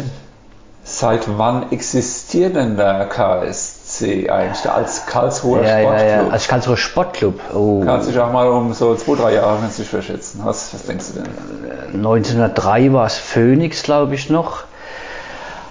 Seit 0.85 1.21
wann 1.37 1.71
existiert 1.71 2.57
denn 2.57 2.79
der 2.79 3.05
KSC 3.11 3.84
eigentlich 4.03 4.61
der 4.63 4.75
als 4.75 5.07
Karlsruher 5.07 5.63
Ja, 5.63 5.79
ja, 5.79 5.83
Sportclub? 5.83 6.09
ja. 6.27 6.33
Als 6.33 6.49
Karlsruher 6.49 6.77
Sportclub. 6.77 7.41
Oh. 7.55 7.83
Kannst 7.85 8.09
dich 8.09 8.19
auch 8.19 8.33
mal 8.33 8.49
um 8.49 8.73
so 8.75 8.95
zwei, 8.97 9.15
drei 9.17 9.35
Jahre 9.35 9.59
kannst 9.61 9.79
dich 9.79 9.89
verschätzen. 9.89 10.41
Was, 10.45 10.73
was 10.75 10.83
denkst 10.85 11.07
du 11.15 11.21
denn? 11.23 11.97
1903 11.97 12.93
war 12.93 13.07
es 13.07 13.17
Phoenix, 13.17 13.83
glaube 13.83 14.15
ich, 14.15 14.31
noch. 14.31 14.65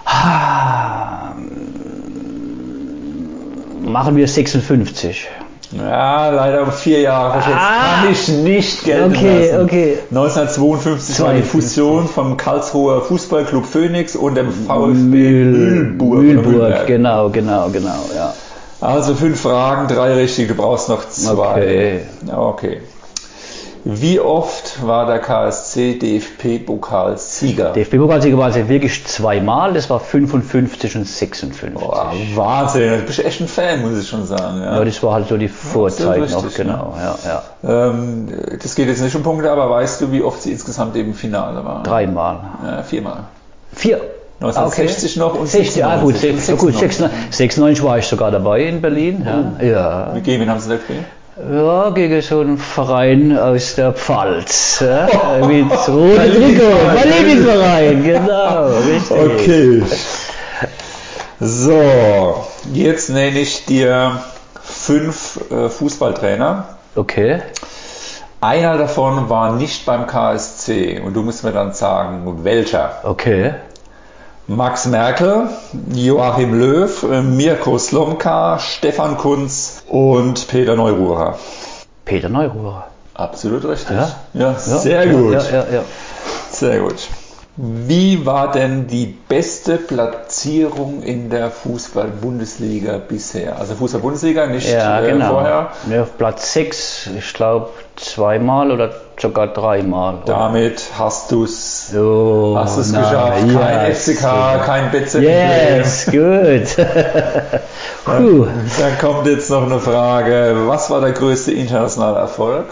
Ah, 0.05 1.33
Machen 3.81 4.15
wir 4.15 4.27
56. 4.27 5.27
Ja, 5.77 6.29
leider 6.29 6.63
um 6.63 6.71
vier 6.71 6.99
Jahre 7.01 7.33
verschätzt. 7.33 7.57
Ah. 7.59 8.01
Kann 8.03 8.11
ich 8.11 8.27
nicht 8.27 8.83
gelten 8.83 9.15
Okay, 9.15 9.51
lassen. 9.51 9.63
okay. 9.63 9.97
1952 10.11 11.19
war 11.21 11.33
die 11.33 11.41
52. 11.41 11.49
Fusion 11.51 12.07
vom 12.07 12.37
Karlsruher 12.37 13.01
Fußballclub 13.01 13.65
Phoenix 13.65 14.15
und 14.15 14.35
dem 14.35 14.51
VfB 14.51 14.93
Mühl, 14.93 15.45
Mühlburg. 15.45 16.19
Mühlburg, 16.21 16.87
genau, 16.87 17.29
genau, 17.29 17.69
genau, 17.69 18.05
ja. 18.15 18.33
Also 18.81 19.15
fünf 19.15 19.39
Fragen, 19.41 19.87
drei 19.87 20.13
richtig, 20.13 20.49
du 20.49 20.55
brauchst 20.55 20.89
noch 20.89 21.07
zwei. 21.09 21.41
Okay. 21.41 21.99
Okay. 22.35 22.77
Wie 23.85 24.17
oft 24.19 24.85
war 24.87 25.05
der 25.07 25.19
KSC 25.19 25.95
DFB-Pokalsieger? 25.99 27.73
DFB-Pokalsieger 27.73 28.37
war 28.37 28.49
es 28.49 28.55
ja 28.55 28.69
wirklich 28.69 29.05
zweimal, 29.05 29.73
das 29.73 29.89
war 29.89 29.99
55 29.99 30.95
und 30.95 31.05
56. 31.07 31.73
Boah, 31.73 32.13
Wahnsinn, 32.35 32.99
du 32.99 33.05
bist 33.05 33.19
echt 33.23 33.41
ein 33.41 33.47
Fan, 33.47 33.81
muss 33.81 33.99
ich 33.99 34.07
schon 34.07 34.25
sagen. 34.25 34.61
Ja. 34.61 34.77
Ja, 34.77 34.85
das 34.85 35.03
war 35.03 35.13
halt 35.15 35.27
so 35.27 35.35
die 35.37 35.49
Vorzeit 35.49 36.21
richtig, 36.21 36.43
noch, 36.43 36.53
genau, 36.53 36.95
ja, 36.97 37.15
ja. 37.25 37.89
Ähm, 37.89 38.27
das 38.61 38.75
geht 38.75 38.87
jetzt 38.87 39.01
nicht 39.01 39.15
um 39.15 39.23
Punkte, 39.23 39.51
aber 39.51 39.69
weißt 39.69 39.99
du, 40.01 40.11
wie 40.11 40.21
oft 40.21 40.41
sie 40.41 40.51
insgesamt 40.53 40.95
im 40.95 41.13
Finale 41.13 41.63
waren? 41.65 41.83
Dreimal. 41.83 42.37
Ja, 42.65 42.83
viermal. 42.83 43.25
Vier. 43.73 43.99
1960 44.39 45.17
noch 45.17 45.35
und 45.35 45.47
60, 45.47 45.83
ah, 45.85 45.97
gut, 46.01 46.15
96. 46.17 46.55
sech- 46.55 46.57
gut 46.59 46.73
96, 46.77 47.35
96 47.37 47.83
war 47.83 47.97
ich 47.97 48.05
sogar 48.07 48.31
dabei 48.31 48.63
in 48.63 48.81
Berlin. 48.81 49.25
Ja, 49.59 49.65
ja. 49.65 50.15
Wie 50.15 50.21
gegen 50.21 50.41
wen 50.41 50.49
haben 50.49 50.59
sie 50.59 50.69
da 50.69 50.75
gespielt? 50.75 50.99
Ja 51.37 51.89
gegen 51.89 52.21
so 52.21 52.41
einen 52.41 52.57
Verein 52.57 53.37
aus 53.37 53.75
der 53.75 53.93
Pfalz. 53.93 54.83
Ja, 54.83 55.45
mit 55.45 55.71
rotem 55.87 56.31
Trikot. 56.31 57.05
Lieblingsverein, 57.05 58.03
genau. 58.03 58.67
Richtig. 58.67 59.11
Okay. 59.11 59.83
So, 61.39 62.45
jetzt 62.73 63.09
nenne 63.09 63.39
ich 63.39 63.65
dir 63.65 64.19
fünf 64.61 65.39
äh, 65.51 65.69
Fußballtrainer. 65.69 66.67
Okay. 66.95 67.41
Einer 68.41 68.77
davon 68.77 69.29
war 69.29 69.55
nicht 69.55 69.85
beim 69.85 70.05
KSC 70.05 70.99
und 70.99 71.13
du 71.13 71.23
musst 71.23 71.43
mir 71.43 71.53
dann 71.53 71.73
sagen, 71.73 72.43
welcher. 72.43 72.99
Okay. 73.03 73.53
Max 74.47 74.85
Merkel, 74.87 75.47
Joachim 75.93 76.53
Löw, 76.53 77.03
äh, 77.03 77.21
Mirko 77.21 77.77
Slomka, 77.77 78.59
Stefan 78.59 79.17
Kunz 79.17 79.83
und 79.87 80.47
Peter 80.49 80.75
Neururer. 80.75 81.37
Peter 82.03 82.27
Neururer. 82.27 82.87
Absolut 83.13 83.63
richtig. 83.63 83.95
Ja? 83.95 84.11
ja 84.33 84.53
sehr 84.55 85.07
gut. 85.07 85.33
Ja, 85.33 85.43
ja, 85.43 85.65
ja. 85.71 85.83
Sehr 86.51 86.79
gut. 86.79 87.07
Wie 87.55 88.25
war 88.25 88.51
denn 88.51 88.87
die 88.87 89.05
beste 89.05 89.77
Platzierung 89.77 91.03
in 91.03 91.29
der 91.29 91.51
Fußball-Bundesliga 91.51 92.97
bisher? 92.97 93.59
Also 93.59 93.75
Fußball-Bundesliga, 93.75 94.47
nicht 94.47 94.71
Ja, 94.71 95.01
äh, 95.01 95.11
genau. 95.11 95.33
vorher. 95.33 95.69
Ja, 95.87 96.01
auf 96.01 96.17
Platz 96.17 96.51
6, 96.53 97.09
ich 97.15 97.31
glaube 97.35 97.69
zweimal 97.95 98.71
oder 98.71 98.89
sogar 99.21 99.47
dreimal. 99.47 100.23
Damit 100.25 100.83
hast 100.97 101.31
du 101.31 101.43
es 101.43 101.89
So, 101.89 102.55
hast 102.57 102.79
du's 102.79 102.91
na, 102.91 103.01
geschafft. 103.01 103.43
Kein 103.53 103.87
yes. 103.87 104.09
FCK, 104.09 104.65
kein 104.65 104.91
BZ. 104.91 105.13
Yes, 105.21 106.05
gut. 106.07 106.87
Puh. 108.05 108.47
Dann 108.79 108.97
kommt 108.99 109.27
jetzt 109.27 109.51
noch 109.51 109.61
eine 109.61 109.79
Frage. 109.79 110.55
Was 110.65 110.89
war 110.89 111.01
der 111.01 111.11
größte 111.11 111.51
internationale 111.51 112.17
Erfolg? 112.17 112.65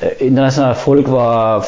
Äh, 0.00 0.24
Internationaler 0.24 0.74
Erfolg 0.74 1.10
war 1.10 1.64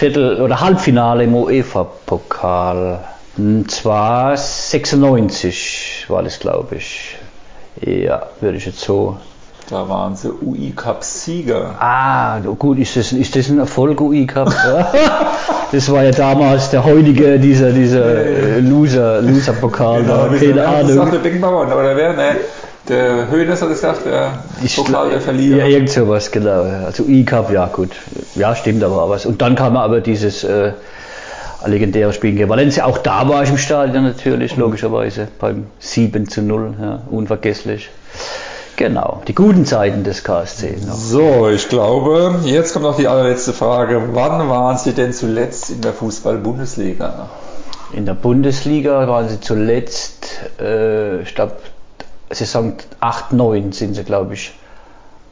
Viertel- 0.00 0.40
oder 0.40 0.62
Halbfinale 0.62 1.24
im 1.24 1.34
UEFA-Pokal. 1.34 3.00
Und 3.36 3.70
zwar 3.70 4.34
96 4.34 6.06
war 6.08 6.22
das, 6.22 6.40
glaube 6.40 6.76
ich. 6.76 7.18
Ja, 7.82 8.22
würde 8.40 8.56
ich 8.56 8.64
jetzt 8.64 8.80
so. 8.80 9.18
Da 9.68 9.86
waren 9.90 10.16
sie 10.16 10.32
UI-Cup-Sieger. 10.32 11.74
Ah, 11.78 12.38
gut, 12.38 12.78
ist 12.78 12.96
das, 12.96 13.12
ist 13.12 13.36
das 13.36 13.50
ein 13.50 13.58
Erfolg, 13.58 14.00
UI 14.00 14.26
Cup? 14.26 14.50
das 15.72 15.92
war 15.92 16.02
ja 16.02 16.12
damals 16.12 16.70
der 16.70 16.82
heutige, 16.82 17.38
dieser, 17.38 17.70
dieser 17.70 18.24
äh, 18.24 18.60
Loser, 18.60 19.20
Loser-Pokal. 19.20 20.04
da, 20.04 20.32
wie 20.32 20.38
keine 20.38 20.54
das 20.54 20.64
sagt 20.64 20.90
Ahnung. 20.92 21.10
der 21.10 21.18
Beckenbauer, 21.18 21.66
oder 21.66 21.94
wer? 21.94 22.14
Ne? 22.14 22.36
Der 22.88 23.28
Höhnes 23.30 23.62
hat 23.62 23.68
gesagt, 23.68 24.04
der 24.06 24.32
Ich 24.64 24.76
Pokal 24.76 25.08
der 25.10 25.18
Ja, 25.18 25.20
Verlierer. 25.24 25.66
irgend 25.66 25.90
sowas, 25.90 26.30
genau. 26.30 26.64
ja. 26.64 26.84
Also 26.86 27.04
E-Cup, 27.06 27.52
ja 27.52 27.66
gut. 27.66 27.90
Ja, 28.34 28.54
stimmt, 28.56 28.82
aber 28.82 29.08
was. 29.08 29.26
Und 29.26 29.40
dann 29.42 29.54
kam 29.54 29.76
aber 29.76 30.00
dieses 30.00 30.42
äh, 30.44 30.72
legendäre 31.66 32.12
Spiel 32.12 32.32
gegen 32.32 32.48
Valencia. 32.48 32.86
Auch 32.86 32.98
da 32.98 33.28
war 33.28 33.42
ich 33.42 33.50
im 33.50 33.58
Stadion 33.58 34.04
natürlich, 34.04 34.56
logischerweise, 34.56 35.28
beim 35.38 35.66
7 35.78 36.28
zu 36.28 36.42
0. 36.42 36.74
Ja, 36.80 37.02
unvergesslich. 37.10 37.90
Genau, 38.76 39.22
die 39.28 39.34
guten 39.34 39.66
Zeiten 39.66 40.04
des 40.04 40.24
KSC. 40.24 40.78
Noch. 40.86 40.94
So, 40.94 41.50
ich 41.50 41.68
glaube, 41.68 42.36
jetzt 42.44 42.72
kommt 42.72 42.86
noch 42.86 42.96
die 42.96 43.08
allerletzte 43.08 43.52
Frage. 43.52 44.00
Wann 44.14 44.48
waren 44.48 44.78
Sie 44.78 44.92
denn 44.94 45.12
zuletzt 45.12 45.68
in 45.68 45.82
der 45.82 45.92
Fußball-Bundesliga? 45.92 47.28
In 47.92 48.06
der 48.06 48.14
Bundesliga 48.14 49.06
waren 49.06 49.28
sie 49.28 49.40
zuletzt, 49.40 50.28
äh, 50.60 51.20
ich 51.22 51.34
glaube, 51.34 51.54
Saison 52.30 52.74
8, 53.00 53.32
9 53.32 53.72
sind 53.72 53.94
sie, 53.94 54.04
glaube 54.04 54.34
ich, 54.34 54.52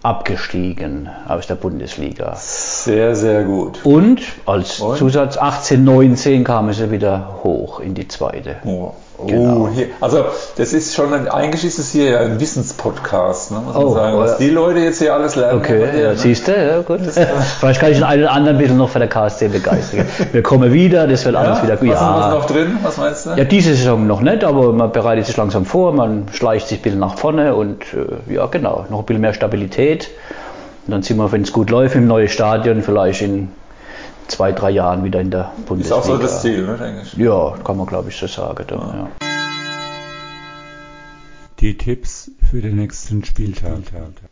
abgestiegen 0.02 1.08
aus 1.26 1.46
der 1.46 1.56
Bundesliga. 1.56 2.34
Sehr, 2.36 3.16
sehr 3.16 3.44
gut. 3.44 3.84
Und 3.84 4.20
als 4.46 4.80
Und? 4.80 4.96
Zusatz 4.96 5.36
18, 5.36 5.82
19 5.82 6.44
kamen 6.44 6.72
sie 6.72 6.90
wieder 6.90 7.40
hoch 7.42 7.80
in 7.80 7.94
die 7.94 8.06
zweite. 8.06 8.56
Oh, 9.20 9.24
oh, 9.24 9.26
Genau. 9.26 9.68
hier, 9.74 9.86
also 10.00 10.26
das 10.56 10.72
ist 10.72 10.94
schon 10.94 11.12
ein, 11.12 11.26
eigentlich 11.28 11.64
ist 11.64 11.78
es 11.80 11.90
hier 11.90 12.10
ja 12.10 12.18
ein 12.20 12.38
Wissenspodcast, 12.38 13.50
ne, 13.50 13.58
muss 13.58 13.74
man 13.74 13.84
Oh, 13.84 13.92
sagen, 13.94 14.16
was 14.18 14.30
ja. 14.32 14.36
die 14.38 14.50
Leute 14.50 14.78
jetzt 14.78 14.98
hier 15.00 15.12
alles 15.12 15.34
lernen. 15.34 15.60
von 15.60 15.60
Okay, 15.60 15.90
dir, 15.92 16.00
ja, 16.00 16.08
ne? 16.10 16.16
siehst 16.16 16.46
du, 16.46 16.52
ja 16.56 16.80
gut. 16.82 17.00
Vielleicht 17.58 17.80
kann 17.80 17.90
ich 17.90 17.96
den 17.98 18.04
einen 18.04 18.22
oder 18.22 18.32
anderen 18.32 18.56
ein 18.56 18.60
bisschen 18.62 18.78
noch 18.78 18.88
für 18.88 19.00
der 19.00 19.08
KSC 19.08 19.48
begeistern. 19.48 20.06
Wir 20.30 20.42
kommen 20.42 20.72
wieder, 20.72 21.06
das 21.08 21.24
wird 21.24 21.34
alles 21.34 21.58
ja? 21.58 21.62
wieder 21.64 21.74
Was 21.74 21.80
gut. 21.80 21.88
ist 21.88 21.94
was 21.94 22.00
Ja. 22.00 22.30
noch 22.30 22.46
drin? 22.46 22.76
Was 22.82 22.96
meinst 22.96 23.26
du? 23.26 23.30
ja, 23.30 23.44
diese 23.44 23.74
Saison 23.74 24.06
noch 24.06 24.20
nicht, 24.20 24.44
aber 24.44 24.72
man 24.72 24.92
bereitet 24.92 25.26
sich 25.26 25.36
langsam 25.36 25.64
vor, 25.64 25.92
man 25.92 26.26
schleicht 26.32 26.68
sich 26.68 26.78
ein 26.78 26.82
bisschen 26.82 27.00
nach 27.00 27.16
vorne 27.18 27.56
und 27.56 27.82
äh, 27.94 28.32
ja, 28.34 28.46
genau, 28.46 28.86
noch 28.88 29.00
ein 29.00 29.04
bisschen 29.06 29.20
mehr 29.22 29.34
Stabilität. 29.34 30.10
Und 30.86 30.92
dann 30.92 31.02
sind 31.02 31.16
wir, 31.16 31.32
wenn 31.32 31.42
es 31.42 31.52
gut 31.52 31.70
läuft, 31.70 31.96
im 31.96 32.06
neuen 32.06 32.28
Stadion 32.28 32.82
vielleicht 32.82 33.20
in 33.22 33.50
zwei, 34.28 34.52
drei 34.52 34.70
Jahren 34.70 35.04
wieder 35.04 35.20
in 35.20 35.30
der 35.30 35.52
ist 35.56 35.66
Bundesliga. 35.66 35.96
auch 35.96 36.04
so 36.04 36.18
das 36.18 36.42
Ziel, 36.42 36.66
ne, 36.66 36.76
denke 36.76 37.02
ich. 37.02 37.14
Ja, 37.14 37.54
kann 37.64 37.76
man 37.76 37.86
glaube 37.86 38.08
ich 38.10 38.16
so 38.16 38.26
sagen. 38.26 38.64
Dann, 38.66 38.78
ja. 38.78 39.08
Die 41.60 41.76
Tipps 41.76 42.30
für 42.48 42.60
den 42.60 42.76
nächsten 42.76 43.24
Spieltag. 43.24 43.78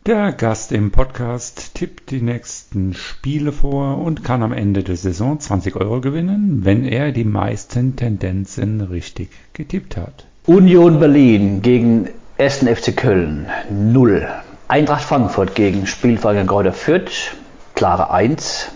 Der 0.05 0.31
Gast 0.31 0.71
im 0.71 0.91
Podcast 0.91 1.75
tippt 1.75 2.09
die 2.11 2.21
nächsten 2.21 2.93
Spiele 2.93 3.51
vor 3.51 3.97
und 3.97 4.23
kann 4.23 4.43
am 4.43 4.53
Ende 4.53 4.81
der 4.81 4.95
Saison 4.95 5.37
20 5.37 5.75
Euro 5.75 5.99
gewinnen, 5.99 6.61
wenn 6.63 6.85
er 6.85 7.11
die 7.11 7.25
meisten 7.25 7.97
Tendenzen 7.97 8.79
richtig 8.79 9.29
getippt 9.51 9.97
hat. 9.97 10.25
Union 10.45 10.99
Berlin 11.01 11.61
gegen 11.61 12.07
1. 12.37 12.59
FC 12.59 12.95
Köln 12.95 13.47
0. 13.69 14.25
Eintracht 14.69 15.03
Frankfurt 15.03 15.53
gegen 15.53 15.85
Spielverein 15.85 16.47
Kräuter 16.47 16.71
Fürth 16.71 17.35
klare 17.75 18.09
1. 18.09 18.71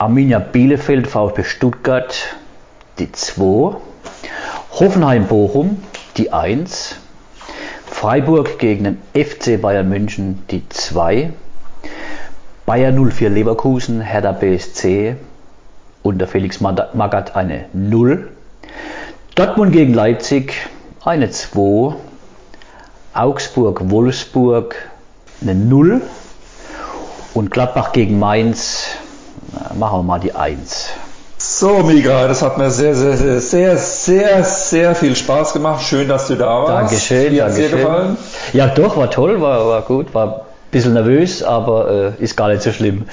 Arminia 0.00 0.38
Bielefeld, 0.38 1.08
VfB 1.08 1.42
Stuttgart 1.42 2.36
die 3.00 3.10
2. 3.10 3.78
Hoffenheim 4.70 5.26
Bochum 5.26 5.82
die 6.16 6.32
1. 6.32 6.94
Freiburg 7.84 8.60
gegen 8.60 8.84
den 8.84 8.98
FC 9.12 9.60
Bayern 9.60 9.88
München 9.88 10.44
die 10.52 10.62
2. 10.68 11.32
Bayern 12.64 13.10
04 13.10 13.28
Leverkusen, 13.28 14.00
Hertha 14.00 14.30
BSC 14.30 15.16
unter 16.04 16.28
Felix 16.28 16.60
Magath 16.60 17.34
eine 17.34 17.64
0. 17.72 18.30
Dortmund 19.34 19.72
gegen 19.72 19.94
Leipzig 19.94 20.54
eine 21.04 21.28
2. 21.28 21.96
Augsburg 23.14 23.90
Wolfsburg 23.90 24.76
eine 25.42 25.56
0. 25.56 26.02
Und 27.34 27.50
Gladbach 27.50 27.90
gegen 27.90 28.20
Mainz 28.20 28.96
machen 29.74 30.00
wir 30.00 30.02
mal 30.02 30.20
die 30.20 30.34
1. 30.34 30.90
So, 31.40 31.84
Miga, 31.84 32.26
das 32.26 32.42
hat 32.42 32.58
mir 32.58 32.70
sehr, 32.70 32.96
sehr, 32.96 33.16
sehr, 33.16 33.40
sehr, 33.40 33.76
sehr, 33.76 34.44
sehr 34.44 34.94
viel 34.96 35.14
Spaß 35.14 35.52
gemacht. 35.52 35.84
Schön, 35.84 36.08
dass 36.08 36.26
du 36.26 36.34
da 36.34 36.46
warst. 36.46 36.92
Dankeschön. 36.92 37.32
Wie 37.32 37.40
hat 37.40 37.56
dir 37.56 37.68
gefallen? 37.68 38.16
Ja, 38.52 38.66
doch, 38.66 38.96
war 38.96 39.08
toll, 39.08 39.40
war, 39.40 39.68
war 39.68 39.82
gut, 39.82 40.12
war 40.14 40.26
ein 40.26 40.40
bisschen 40.72 40.94
nervös, 40.94 41.44
aber 41.44 42.14
äh, 42.18 42.22
ist 42.22 42.36
gar 42.36 42.48
nicht 42.48 42.62
so 42.62 42.72
schlimm. 42.72 43.06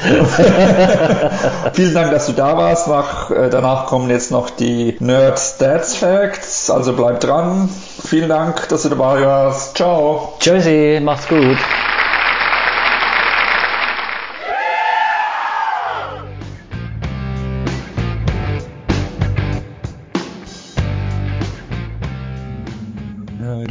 Vielen 1.74 1.94
Dank, 1.94 2.12
dass 2.12 2.26
du 2.26 2.32
da 2.32 2.58
warst. 2.58 2.88
Nach, 2.88 3.30
äh, 3.30 3.50
danach 3.52 3.86
kommen 3.86 4.10
jetzt 4.10 4.32
noch 4.32 4.50
die 4.50 4.98
Nerd 5.00 5.38
Stats 5.40 5.96
Facts. 5.96 6.72
Also 6.72 6.94
bleib 6.94 7.20
dran. 7.20 7.70
Vielen 8.04 8.30
Dank, 8.30 8.68
dass 8.70 8.82
du 8.82 8.90
dabei 8.90 9.24
warst. 9.24 9.78
Ciao. 9.78 10.34
Tschüssi, 10.40 11.00
macht's 11.00 11.28
gut. 11.28 11.58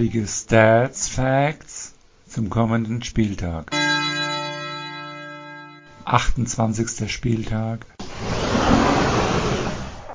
Nerdige 0.04 0.26
Stats 0.28 1.08
Facts 1.08 1.94
zum 2.28 2.50
kommenden 2.50 3.02
Spieltag. 3.02 3.70
28. 6.04 7.10
Spieltag. 7.10 7.86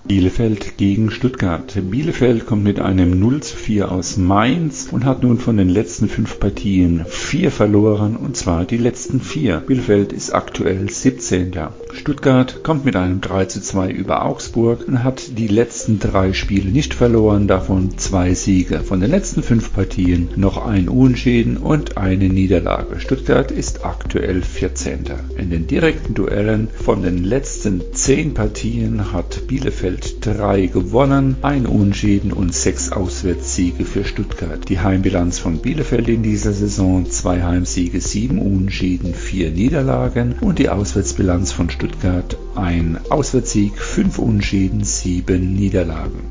Bielefeld 0.10 0.76
gegen 0.78 1.12
Stuttgart. 1.12 1.72
Bielefeld 1.92 2.48
kommt 2.48 2.64
mit 2.64 2.80
einem 2.80 3.20
0 3.20 3.42
zu 3.42 3.56
4 3.56 3.92
aus 3.92 4.18
Mainz 4.18 4.88
und 4.92 5.06
hat 5.06 5.22
nun 5.22 5.38
von 5.38 5.56
den 5.56 5.70
letzten 5.70 6.10
fünf 6.10 6.40
Partien 6.40 7.06
vier 7.08 7.52
verloren 7.52 8.16
und 8.16 8.36
zwar 8.36 8.66
die 8.66 8.78
letzten 8.78 9.22
vier. 9.22 9.58
Bielefeld 9.58 10.12
ist 10.12 10.34
aktuell 10.34 10.90
17. 10.90 11.52
Stuttgart 11.94 12.64
kommt 12.64 12.86
mit 12.86 12.96
einem 12.96 13.22
3 13.22 13.46
zu 13.46 13.62
2 13.62 13.92
über 13.92 14.26
Augsburg 14.26 14.88
und 14.88 15.04
hat 15.04 15.38
die 15.38 15.48
letzten 15.48 16.00
drei 16.00 16.34
Spiele 16.34 16.72
nicht 16.72 16.96
verloren, 16.96 17.48
davon 17.48 17.96
zwei 18.00 18.34
Siege. 18.34 18.80
Von 18.80 19.02
den 19.02 19.12
letzten 19.12 19.44
fünf 19.44 19.72
Partien 19.74 20.30
noch 20.38 20.66
ein 20.66 20.90
Unentschieden 20.90 21.58
und 21.58 21.98
eine 21.98 22.30
Niederlage. 22.30 23.00
Stuttgart 23.00 23.52
ist 23.52 23.86
aktuell 23.86 24.42
14. 24.42 25.04
In 25.38 25.52
den 25.52 25.68
direkten 25.68 26.16
Duellen 26.16 26.68
von 26.74 27.04
den 27.04 27.24
letzten 27.24 27.84
zehn 27.94 28.34
Partien 28.34 29.14
hat 29.14 29.46
Bielefeld 29.48 29.99
drei 30.22 30.68
gewonnen, 30.68 31.38
ein 31.42 31.66
Unentschieden 31.66 32.32
und 32.34 32.54
sechs 32.54 32.92
Auswärtssiege 32.92 33.86
für 33.86 34.04
Stuttgart. 34.04 34.68
Die 34.70 34.80
Heimbilanz 34.80 35.40
von 35.40 35.58
Bielefeld 35.60 36.08
in 36.10 36.24
dieser 36.24 36.54
Saison 36.54 37.10
zwei 37.10 37.44
Heimsiege, 37.44 38.02
sieben 38.02 38.40
Unentschieden, 38.40 39.14
vier 39.14 39.52
Niederlagen 39.52 40.36
und 40.42 40.60
die 40.60 40.70
Auswärtsbilanz 40.70 41.52
von 41.52 41.70
Stuttgart 41.70 42.38
ein 42.56 43.00
Auswärtssieg, 43.10 43.78
fünf 43.78 44.20
Unentschieden, 44.20 44.84
sieben 44.84 45.54
Niederlagen. 45.54 46.30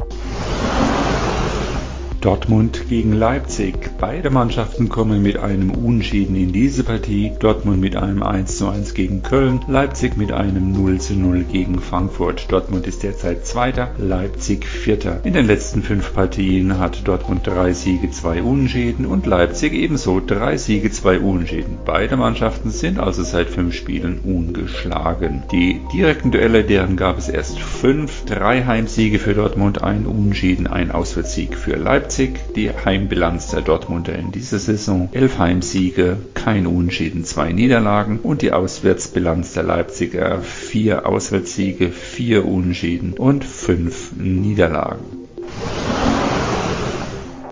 Dortmund 2.20 2.88
gegen 2.88 3.12
Leipzig. 3.12 3.74
Beide 4.00 4.30
Mannschaften 4.30 4.88
kommen 4.88 5.22
mit 5.22 5.36
einem 5.36 5.70
Unentschieden 5.70 6.34
in 6.34 6.52
diese 6.52 6.82
Partie. 6.82 7.30
Dortmund 7.38 7.80
mit 7.80 7.94
einem 7.94 8.24
1 8.24 8.58
zu 8.58 8.66
1 8.66 8.94
gegen 8.94 9.22
Köln, 9.22 9.60
Leipzig 9.68 10.16
mit 10.16 10.32
einem 10.32 10.72
0 10.72 10.98
zu 10.98 11.14
0 11.14 11.44
gegen 11.44 11.78
Frankfurt. 11.78 12.50
Dortmund 12.50 12.88
ist 12.88 13.04
derzeit 13.04 13.46
Zweiter, 13.46 13.92
Leipzig 13.98 14.66
Vierter. 14.66 15.20
In 15.22 15.34
den 15.34 15.46
letzten 15.46 15.82
fünf 15.84 16.12
Partien 16.12 16.80
hat 16.80 17.06
Dortmund 17.06 17.46
drei 17.46 17.72
Siege, 17.72 18.10
zwei 18.10 18.42
Unentschieden 18.42 19.06
und 19.06 19.26
Leipzig 19.26 19.72
ebenso 19.72 20.18
drei 20.18 20.56
Siege, 20.56 20.90
zwei 20.90 21.20
Unentschieden. 21.20 21.78
Beide 21.84 22.16
Mannschaften 22.16 22.70
sind 22.70 22.98
also 22.98 23.22
seit 23.22 23.48
fünf 23.48 23.74
Spielen 23.76 24.18
ungeschlagen. 24.24 25.44
Die 25.52 25.80
direkten 25.94 26.32
Duelle, 26.32 26.64
deren 26.64 26.96
gab 26.96 27.16
es 27.16 27.28
erst 27.28 27.60
fünf. 27.60 28.24
Drei 28.24 28.64
Heimsiege 28.64 29.20
für 29.20 29.34
Dortmund, 29.34 29.84
ein 29.84 30.04
Unentschieden, 30.04 30.66
ein 30.66 30.90
Auswärtssieg 30.90 31.56
für 31.56 31.76
Leipzig. 31.76 32.07
Leipzig 32.08 32.54
die 32.56 32.70
Heimbilanz 32.70 33.48
der 33.48 33.60
Dortmunder 33.60 34.14
in 34.14 34.32
dieser 34.32 34.58
Saison. 34.58 35.10
Elf 35.12 35.38
Heimsiege, 35.38 36.16
kein 36.32 36.66
Unentschieden, 36.66 37.26
zwei 37.26 37.52
Niederlagen 37.52 38.20
und 38.20 38.40
die 38.40 38.52
Auswärtsbilanz 38.52 39.52
der 39.52 39.64
Leipziger 39.64 40.40
vier 40.40 41.04
Auswärtssiege, 41.06 41.90
vier 41.90 42.46
Unentschieden 42.46 43.12
und 43.12 43.44
fünf 43.44 44.12
Niederlagen. 44.16 45.17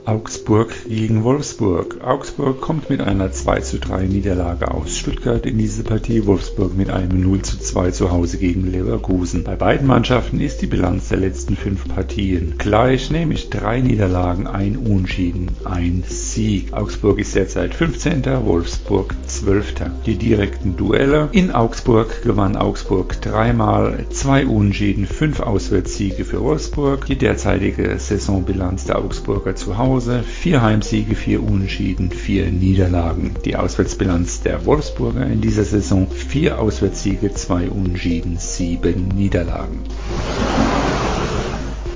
Augsburg 0.07 0.73
gegen 0.89 1.25
Wolfsburg. 1.25 1.99
Augsburg 2.01 2.61
kommt 2.61 2.91
mit 2.91 3.01
einer 3.01 3.33
2 3.33 3.61
zu 3.63 3.81
3 3.81 4.05
Niederlage 4.05 4.71
aus 4.71 4.97
Stuttgart 4.97 5.45
in 5.45 5.59
diese 5.59 5.83
Partie, 5.83 6.27
Wolfsburg 6.27 6.77
mit 6.77 6.91
einem 6.91 7.21
0 7.21 7.43
zu 7.43 7.59
2 7.59 7.91
zu 7.91 8.13
Hause 8.13 8.39
gegen 8.39 8.71
Leverkusen. 8.71 9.43
Bei 9.43 9.57
beiden 9.57 9.89
Mannschaften 9.89 10.39
ist 10.41 10.63
die 10.63 10.69
Bilanz 10.69 11.09
der 11.09 11.19
letzten 11.19 11.57
fünf 11.57 11.89
Partien 11.89 12.55
gleich, 12.57 13.11
nämlich 13.11 13.51
drei 13.51 13.81
Niederlagen, 13.81 14.47
ein 14.47 14.77
Unentschieden, 14.77 15.51
ein 15.65 16.05
Sieg. 16.07 16.73
Augsburg 16.73 17.19
ist 17.19 17.35
derzeit 17.35 17.75
15., 17.75 18.23
Wolfsburg 18.45 19.13
12. 19.27 19.75
Die 20.07 20.15
direkten 20.15 20.77
Duelle. 20.77 21.31
In 21.33 21.51
Augsburg 21.51 22.23
gewann 22.23 22.55
Augsburg 22.55 23.21
dreimal, 23.23 24.07
zwei 24.11 24.47
Unentschieden, 24.47 25.05
fünf 25.05 25.41
Auswärtssiege 25.41 26.25
für 26.25 26.41
Wolfsburg. 26.43 27.07
Die 27.07 27.19
derzeitige 27.19 27.99
Saisonbilanz 27.99 28.85
der 28.85 28.99
Augsburger 28.99 29.57
zu 29.57 29.77
Hause 29.77 29.96
Hause, 29.97 30.23
vier 30.23 30.61
Heimsiege, 30.61 31.15
vier 31.15 31.43
Unentschieden, 31.43 32.11
vier 32.11 32.51
Niederlagen. 32.51 33.31
Die 33.47 33.57
Auswärtsbilanz 33.57 34.43
der 34.43 34.67
Wolfsburger 34.67 35.25
in 35.25 35.41
dieser 35.41 35.65
Saison, 35.65 36.07
vier 36.11 36.59
Auswärtssiege, 36.59 37.33
zwei 37.33 37.71
Unentschieden, 37.71 38.37
sieben 38.37 39.09
Niederlagen. 39.09 39.79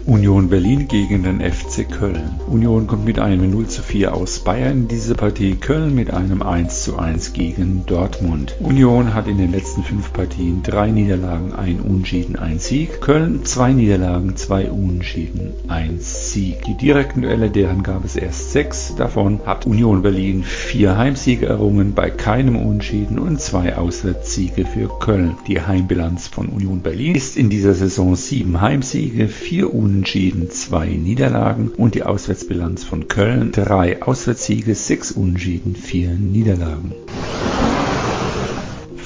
Union 0.06 0.48
Berlin 0.48 0.88
gegen 0.88 1.24
den 1.24 1.40
FC 1.40 1.88
Köln. 1.88 2.40
Union 2.48 2.86
kommt 2.86 3.04
mit 3.04 3.18
einem 3.18 3.50
0 3.50 3.66
zu 3.66 3.82
4 3.82 4.14
aus 4.14 4.38
Bayern 4.40 4.82
in 4.82 4.88
diese 4.88 5.14
Partie, 5.14 5.56
Köln 5.56 5.94
mit 5.94 6.10
einem 6.10 6.42
1 6.42 6.84
zu 6.84 6.98
1 6.98 7.34
gegen 7.34 7.84
Dortmund. 7.86 8.56
Union 8.60 9.14
hat 9.14 9.28
in 9.28 9.36
den 9.36 9.52
letzten 9.52 9.82
fünf 9.82 10.12
Partien 10.12 10.62
drei 10.62 10.90
Niederlagen, 10.90 11.52
ein 11.52 11.80
Unentschieden, 11.80 12.36
ein 12.36 12.58
Sieg. 12.58 13.00
Köln 13.02 13.44
zwei 13.44 13.72
Niederlagen, 13.72 14.36
zwei 14.36 14.70
Unentschieden, 14.70 15.52
ein 15.68 15.98
Sieg. 16.00 16.62
Die 16.62 16.76
direkten 16.76 17.22
Duelle, 17.22 17.50
deren 17.50 17.82
gab 17.82 18.04
es 18.04 18.16
erst 18.16 18.52
sechs. 18.52 18.94
Davon 18.96 19.40
hat 19.44 19.66
Union 19.66 20.02
Berlin 20.02 20.42
vier 20.44 20.96
Heimsiege 20.96 21.46
errungen, 21.46 21.92
bei 21.94 22.10
keinem 22.10 22.56
Unentschieden 22.56 23.18
und 23.18 23.40
zwei 23.40 23.76
Auswärtssiege 23.76 24.64
für 24.64 24.88
Köln. 24.98 25.36
Die 25.46 25.60
Heimbilanz 25.60 26.26
von 26.26 26.48
Union 26.48 26.80
Berlin 26.80 27.14
ist 27.14 27.36
in 27.36 27.50
dieser 27.50 27.74
Saison 27.74 28.16
sieben 28.16 28.60
Heimsiege, 28.60 29.28
vier 29.28 29.72
Unentschieden, 29.72 29.89
Unentschieden, 29.90 30.48
zwei 30.53 30.87
Niederlagen 30.87 31.68
und 31.76 31.96
die 31.96 32.05
Auswärtsbilanz 32.05 32.85
von 32.85 33.09
Köln 33.09 33.50
drei 33.50 34.00
Auswärtssiege, 34.00 34.76
sechs 34.76 35.11
Unentschieden, 35.11 35.74
vier 35.74 36.11
Niederlagen. 36.11 36.94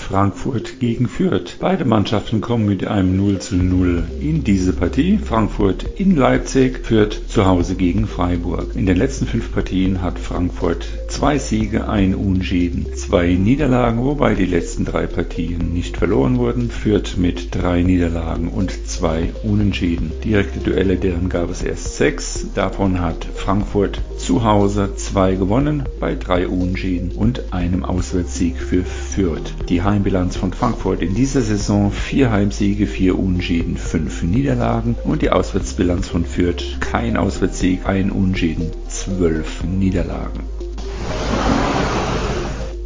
Frankfurt 0.04 0.80
gegen 0.80 1.08
Fürth. 1.08 1.56
Beide 1.60 1.86
Mannschaften 1.86 2.42
kommen 2.42 2.66
mit 2.66 2.86
einem 2.86 3.16
0 3.16 3.38
zu 3.38 3.56
0 3.56 4.04
in 4.20 4.44
diese 4.44 4.74
Partie. 4.74 5.16
Frankfurt 5.16 5.86
in 5.96 6.14
Leipzig, 6.14 6.84
Fürth 6.84 7.22
zu 7.26 7.46
Hause 7.46 7.74
gegen 7.74 8.06
Freiburg. 8.06 8.76
In 8.76 8.84
den 8.84 8.98
letzten 8.98 9.26
fünf 9.26 9.50
Partien 9.52 10.02
hat 10.02 10.18
Frankfurt 10.18 10.86
zwei 11.08 11.38
Siege, 11.38 11.88
ein 11.88 12.14
Unschieden, 12.14 12.94
zwei 12.94 13.32
Niederlagen, 13.32 14.04
wobei 14.04 14.34
die 14.34 14.44
letzten 14.44 14.84
drei 14.84 15.06
Partien 15.06 15.72
nicht 15.72 15.96
verloren 15.96 16.36
wurden. 16.36 16.70
Fürth 16.70 17.16
mit 17.16 17.54
drei 17.54 17.82
Niederlagen 17.82 18.48
und 18.48 18.86
zwei 18.86 19.32
Unentschieden. 19.42 20.12
Direkte 20.22 20.58
Duelle, 20.58 20.96
deren 20.96 21.30
gab 21.30 21.48
es 21.48 21.62
erst 21.62 21.96
sechs. 21.96 22.46
Davon 22.54 23.00
hat 23.00 23.26
Frankfurt 23.34 24.02
zu 24.24 24.42
Hause 24.42 24.96
zwei 24.96 25.34
gewonnen, 25.34 25.82
bei 26.00 26.14
drei 26.14 26.48
Unentschieden 26.48 27.12
und 27.12 27.52
einem 27.52 27.84
Auswärtssieg 27.84 28.56
für 28.56 28.82
Fürth. 28.82 29.52
Die 29.68 29.82
Heim 29.82 30.02
Bilanz 30.02 30.34
von 30.34 30.54
Frankfurt 30.54 31.02
in 31.02 31.14
dieser 31.14 31.42
Saison 31.42 31.92
vier 31.92 32.32
Heimsiege, 32.32 32.86
vier 32.86 33.18
Unentschieden, 33.18 33.76
fünf 33.76 34.22
Niederlagen 34.22 34.96
und 35.04 35.20
die 35.20 35.28
Auswärtsbilanz 35.28 36.08
von 36.08 36.24
Fürth 36.24 36.80
kein 36.80 37.18
Auswärtssieg, 37.18 37.84
ein 37.84 38.10
Unentschieden, 38.10 38.70
zwölf 38.88 39.62
Niederlagen. 39.62 40.53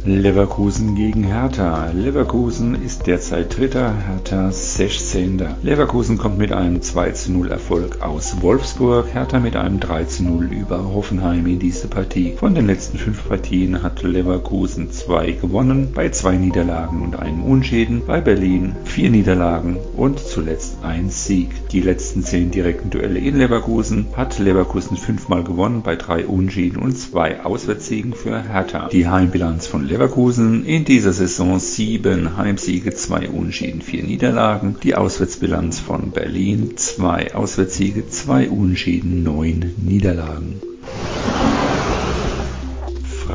Leverkusen 0.05 0.95
gegen 0.95 1.25
Hertha. 1.25 1.91
Leverkusen 1.91 2.81
ist 2.81 3.05
derzeit 3.05 3.57
Dritter, 3.57 3.93
Hertha 4.07 4.49
16. 4.49 5.43
Leverkusen 5.61 6.17
kommt 6.17 6.37
mit 6.37 6.53
einem 6.53 6.81
2 6.81 7.13
0 7.27 7.51
Erfolg 7.51 8.01
aus 8.01 8.41
Wolfsburg, 8.41 9.13
Hertha 9.13 9.41
mit 9.41 9.57
einem 9.57 9.81
3 9.81 10.05
0 10.21 10.53
über 10.53 10.85
Hoffenheim 10.93 11.45
in 11.47 11.59
diese 11.59 11.89
Partie. 11.89 12.35
Von 12.37 12.55
den 12.55 12.65
letzten 12.65 12.97
fünf 12.97 13.27
Partien 13.27 13.83
hat 13.83 14.01
Leverkusen 14.01 14.89
zwei 14.89 15.33
gewonnen, 15.33 15.91
bei 15.93 16.07
zwei 16.09 16.37
Niederlagen 16.37 17.01
und 17.01 17.19
einem 17.19 17.43
Unschäden, 17.43 18.03
bei 18.07 18.21
Berlin 18.21 18.77
vier 18.85 19.09
Niederlagen 19.09 19.77
und 19.97 20.19
zuletzt 20.19 20.77
ein 20.81 21.09
Sieg. 21.09 21.49
Die 21.71 21.81
letzten 21.81 22.23
zehn 22.23 22.49
direkten 22.49 22.89
Duelle 22.89 23.19
in 23.19 23.37
Leverkusen 23.37 24.07
hat 24.15 24.39
Leverkusen 24.39 24.97
fünfmal 24.97 25.43
gewonnen, 25.43 25.83
bei 25.83 25.95
drei 25.95 26.25
Unschäden 26.25 26.81
und 26.81 26.97
zwei 26.97 27.43
Auswärtssiegen 27.43 28.13
für 28.13 28.41
Hertha. 28.41 28.87
Die 28.87 29.07
Heimbilanz 29.07 29.67
von 29.67 29.85
Leverkusen 29.85 30.65
in 30.65 30.83
dieser 30.83 31.13
Saison 31.13 31.59
sieben 31.59 32.37
Heimsiege, 32.37 32.95
zwei 32.95 33.29
Unschieden, 33.29 33.83
vier 33.83 34.03
Niederlagen. 34.03 34.77
Die 34.81 34.95
Auswärtsbilanz 34.95 35.79
von 35.79 36.09
Berlin 36.09 36.73
zwei 36.77 37.35
Auswärtssiege, 37.35 38.09
zwei 38.09 38.49
Unschieden, 38.49 39.21
neun 39.21 39.75
Niederlagen. 39.77 40.59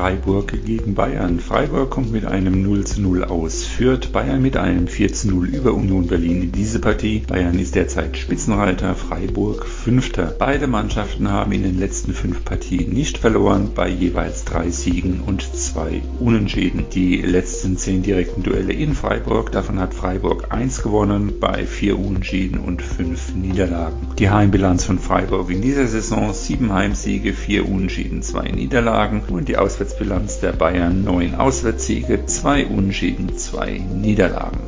Freiburg 0.05 0.53
gegen 0.63 0.93
Bayern. 0.93 1.39
Freiburg 1.39 1.89
kommt 1.89 2.11
mit 2.11 2.25
einem 2.25 2.61
0 2.61 2.83
zu 2.83 3.01
0 3.01 3.23
aus 3.23 3.63
Fürth, 3.63 4.11
Bayern 4.13 4.39
mit 4.39 4.55
einem 4.55 4.87
4 4.87 5.11
zu 5.11 5.29
0 5.29 5.47
über 5.47 5.73
Union 5.73 6.05
Berlin 6.05 6.43
in 6.43 6.51
diese 6.51 6.77
Partie. 6.77 7.23
Bayern 7.27 7.57
ist 7.57 7.73
derzeit 7.73 8.15
Spitzenreiter, 8.15 8.93
Freiburg 8.93 9.65
Fünfter. 9.65 10.31
Beide 10.37 10.67
Mannschaften 10.67 11.31
haben 11.31 11.53
in 11.53 11.63
den 11.63 11.79
letzten 11.79 12.13
fünf 12.13 12.45
Partien 12.45 12.93
nicht 12.93 13.17
verloren, 13.17 13.71
bei 13.73 13.89
jeweils 13.89 14.45
drei 14.45 14.69
Siegen 14.69 15.21
und 15.21 15.41
zwei 15.41 16.03
Unentschieden. 16.19 16.85
Die 16.93 17.23
letzten 17.23 17.75
zehn 17.75 18.03
direkten 18.03 18.43
Duelle 18.43 18.73
in 18.73 18.93
Freiburg, 18.93 19.51
davon 19.53 19.79
hat 19.79 19.95
Freiburg 19.95 20.53
1 20.53 20.83
gewonnen, 20.83 21.39
bei 21.39 21.65
vier 21.65 21.97
Unentschieden 21.97 22.59
und 22.59 22.83
fünf 22.83 23.33
Niederlagen. 23.33 23.97
Die 24.19 24.29
Heimbilanz 24.29 24.83
von 24.83 24.99
Freiburg 24.99 25.49
in 25.49 25.63
dieser 25.63 25.87
Saison 25.87 26.31
sieben 26.31 26.71
Heimsiege, 26.71 27.33
vier 27.33 27.67
Unentschieden, 27.67 28.21
zwei 28.21 28.49
Niederlagen 28.49 29.23
und 29.29 29.47
die 29.47 29.57
Auswärts 29.57 29.94
Auswärtsbilanz 29.95 30.41
der 30.41 30.51
Bayern 30.51 31.05
neun 31.05 31.35
Auswärtssiege, 31.35 32.25
zwei 32.25 32.65
Unschieden, 32.65 33.37
zwei 33.37 33.77
Niederlagen. 33.77 34.59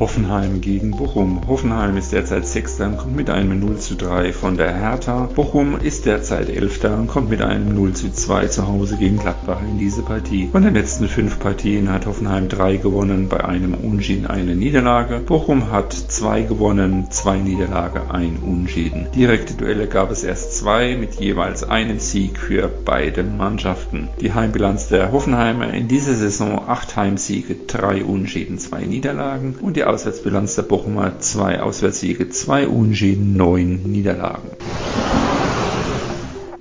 Hoffenheim 0.00 0.60
gegen 0.60 0.90
Bochum. 0.90 1.40
Hoffenheim 1.46 1.96
ist 1.96 2.12
derzeit 2.12 2.46
Sechster 2.46 2.86
und 2.86 2.96
kommt 2.96 3.14
mit 3.14 3.30
einem 3.30 3.60
0 3.60 3.78
zu 3.78 3.94
3 3.94 4.32
von 4.32 4.56
der 4.56 4.74
Hertha. 4.74 5.28
Bochum 5.32 5.78
ist 5.80 6.04
derzeit 6.04 6.48
Elfter 6.48 6.96
und 6.96 7.06
kommt 7.06 7.30
mit 7.30 7.40
einem 7.40 7.76
0 7.76 7.92
zu 7.92 8.12
2 8.12 8.48
zu 8.48 8.66
Hause 8.66 8.96
gegen 8.96 9.18
Gladbach 9.18 9.60
in 9.62 9.78
diese 9.78 10.02
Partie. 10.02 10.48
Von 10.50 10.64
den 10.64 10.74
letzten 10.74 11.06
fünf 11.06 11.38
Partien 11.38 11.92
hat 11.92 12.06
Hoffenheim 12.06 12.48
drei 12.48 12.76
gewonnen, 12.76 13.28
bei 13.28 13.44
einem 13.44 13.74
Unschieden 13.74 14.26
eine 14.26 14.56
Niederlage. 14.56 15.20
Bochum 15.20 15.70
hat 15.70 15.92
zwei 15.92 16.42
gewonnen, 16.42 17.06
zwei 17.10 17.38
Niederlage, 17.38 18.10
ein 18.10 18.38
Unschieden. 18.44 19.06
Direkte 19.14 19.54
Duelle 19.54 19.86
gab 19.86 20.10
es 20.10 20.24
erst 20.24 20.56
zwei 20.56 20.96
mit 20.96 21.20
jeweils 21.20 21.62
einem 21.62 22.00
Sieg 22.00 22.38
für 22.40 22.68
beide 22.84 23.22
Mannschaften. 23.22 24.08
Die 24.20 24.32
Heimbilanz 24.32 24.88
der 24.88 25.12
Hoffenheimer 25.12 25.72
in 25.72 25.86
dieser 25.86 26.14
Saison 26.14 26.62
acht 26.66 26.96
Heimsiege, 26.96 27.54
drei 27.68 28.04
Unschieden, 28.04 28.58
zwei 28.58 28.82
Niederlagen 28.82 29.54
und 29.60 29.76
die 29.76 29.83
Auswärtsbilanz 29.84 30.56
der 30.56 30.62
Bochumer 30.62 31.18
zwei 31.20 31.60
Auswärtssiege, 31.60 32.28
zwei 32.28 32.66
Unentschieden, 32.68 33.36
neun 33.36 33.82
Niederlagen. 33.84 34.50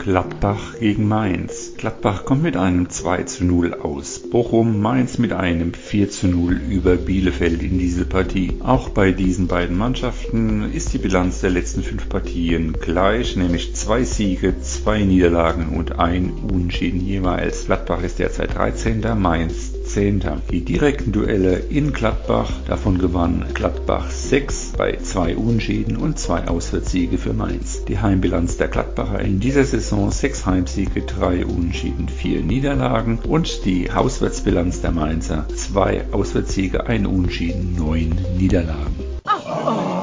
Gladbach 0.03 0.77
gegen 0.81 1.07
Mainz. 1.07 1.75
Gladbach 1.77 2.25
kommt 2.25 2.43
mit 2.43 2.57
einem 2.57 2.89
2 2.89 3.23
zu 3.23 3.45
0 3.45 3.73
aus 3.75 4.19
Bochum, 4.19 4.81
Mainz 4.81 5.17
mit 5.17 5.31
einem 5.31 5.73
4 5.73 6.09
zu 6.09 6.27
0 6.27 6.59
über 6.69 6.97
Bielefeld 6.97 7.63
in 7.63 7.79
diese 7.79 8.03
Partie. 8.03 8.51
Auch 8.59 8.89
bei 8.89 9.12
diesen 9.12 9.47
beiden 9.47 9.77
Mannschaften 9.77 10.73
ist 10.73 10.91
die 10.91 10.97
Bilanz 10.97 11.39
der 11.39 11.51
letzten 11.51 11.83
fünf 11.83 12.09
Partien 12.09 12.73
gleich, 12.73 13.38
nämlich 13.38 13.75
zwei 13.75 14.03
Siege, 14.03 14.55
zwei 14.62 15.03
Niederlagen 15.03 15.69
und 15.69 15.99
ein 15.99 16.33
Unentschieden 16.51 16.99
jeweils. 16.99 17.67
Gladbach 17.67 18.03
ist 18.03 18.19
derzeit 18.19 18.55
13. 18.55 19.01
Mainz 19.17 19.72
Zehnter. 19.85 20.41
Die 20.51 20.63
direkten 20.63 21.11
Duelle 21.11 21.55
in 21.57 21.93
Gladbach, 21.93 22.49
davon 22.67 22.97
gewann 22.97 23.45
Gladbach 23.53 24.09
6 24.09 24.73
bei 24.77 24.97
zwei 24.97 25.35
Unschieden 25.35 25.97
und 25.97 26.17
zwei 26.17 26.47
Auswärtssiege 26.47 27.17
für 27.17 27.33
Mainz. 27.33 27.85
Die 27.85 27.99
Heimbilanz 27.99 28.57
der 28.57 28.67
Gladbacher 28.67 29.19
in 29.19 29.39
dieser 29.39 29.65
Saison 29.65 30.11
6 30.11 30.45
Heimsiege, 30.45 31.01
3 31.01 31.45
Unschieden, 31.45 32.09
4 32.09 32.41
Niederlagen 32.41 33.19
und 33.19 33.65
die 33.65 33.91
Auswärtsbilanz 33.91 34.81
der 34.81 34.91
Mainzer 34.91 35.47
2 35.49 36.11
Auswärtssiege, 36.11 36.85
1 36.87 37.07
Unschieden, 37.07 37.75
9 37.75 38.17
Niederlagen. 38.37 38.95
Oh, 39.25 39.29
oh, 39.45 39.59
oh. 39.59 39.93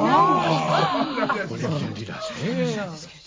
Wo 1.49 1.57
nimmt 1.57 1.81
denn 1.81 1.95
die 1.99 2.05
das 2.05 2.31
her? 2.43 3.20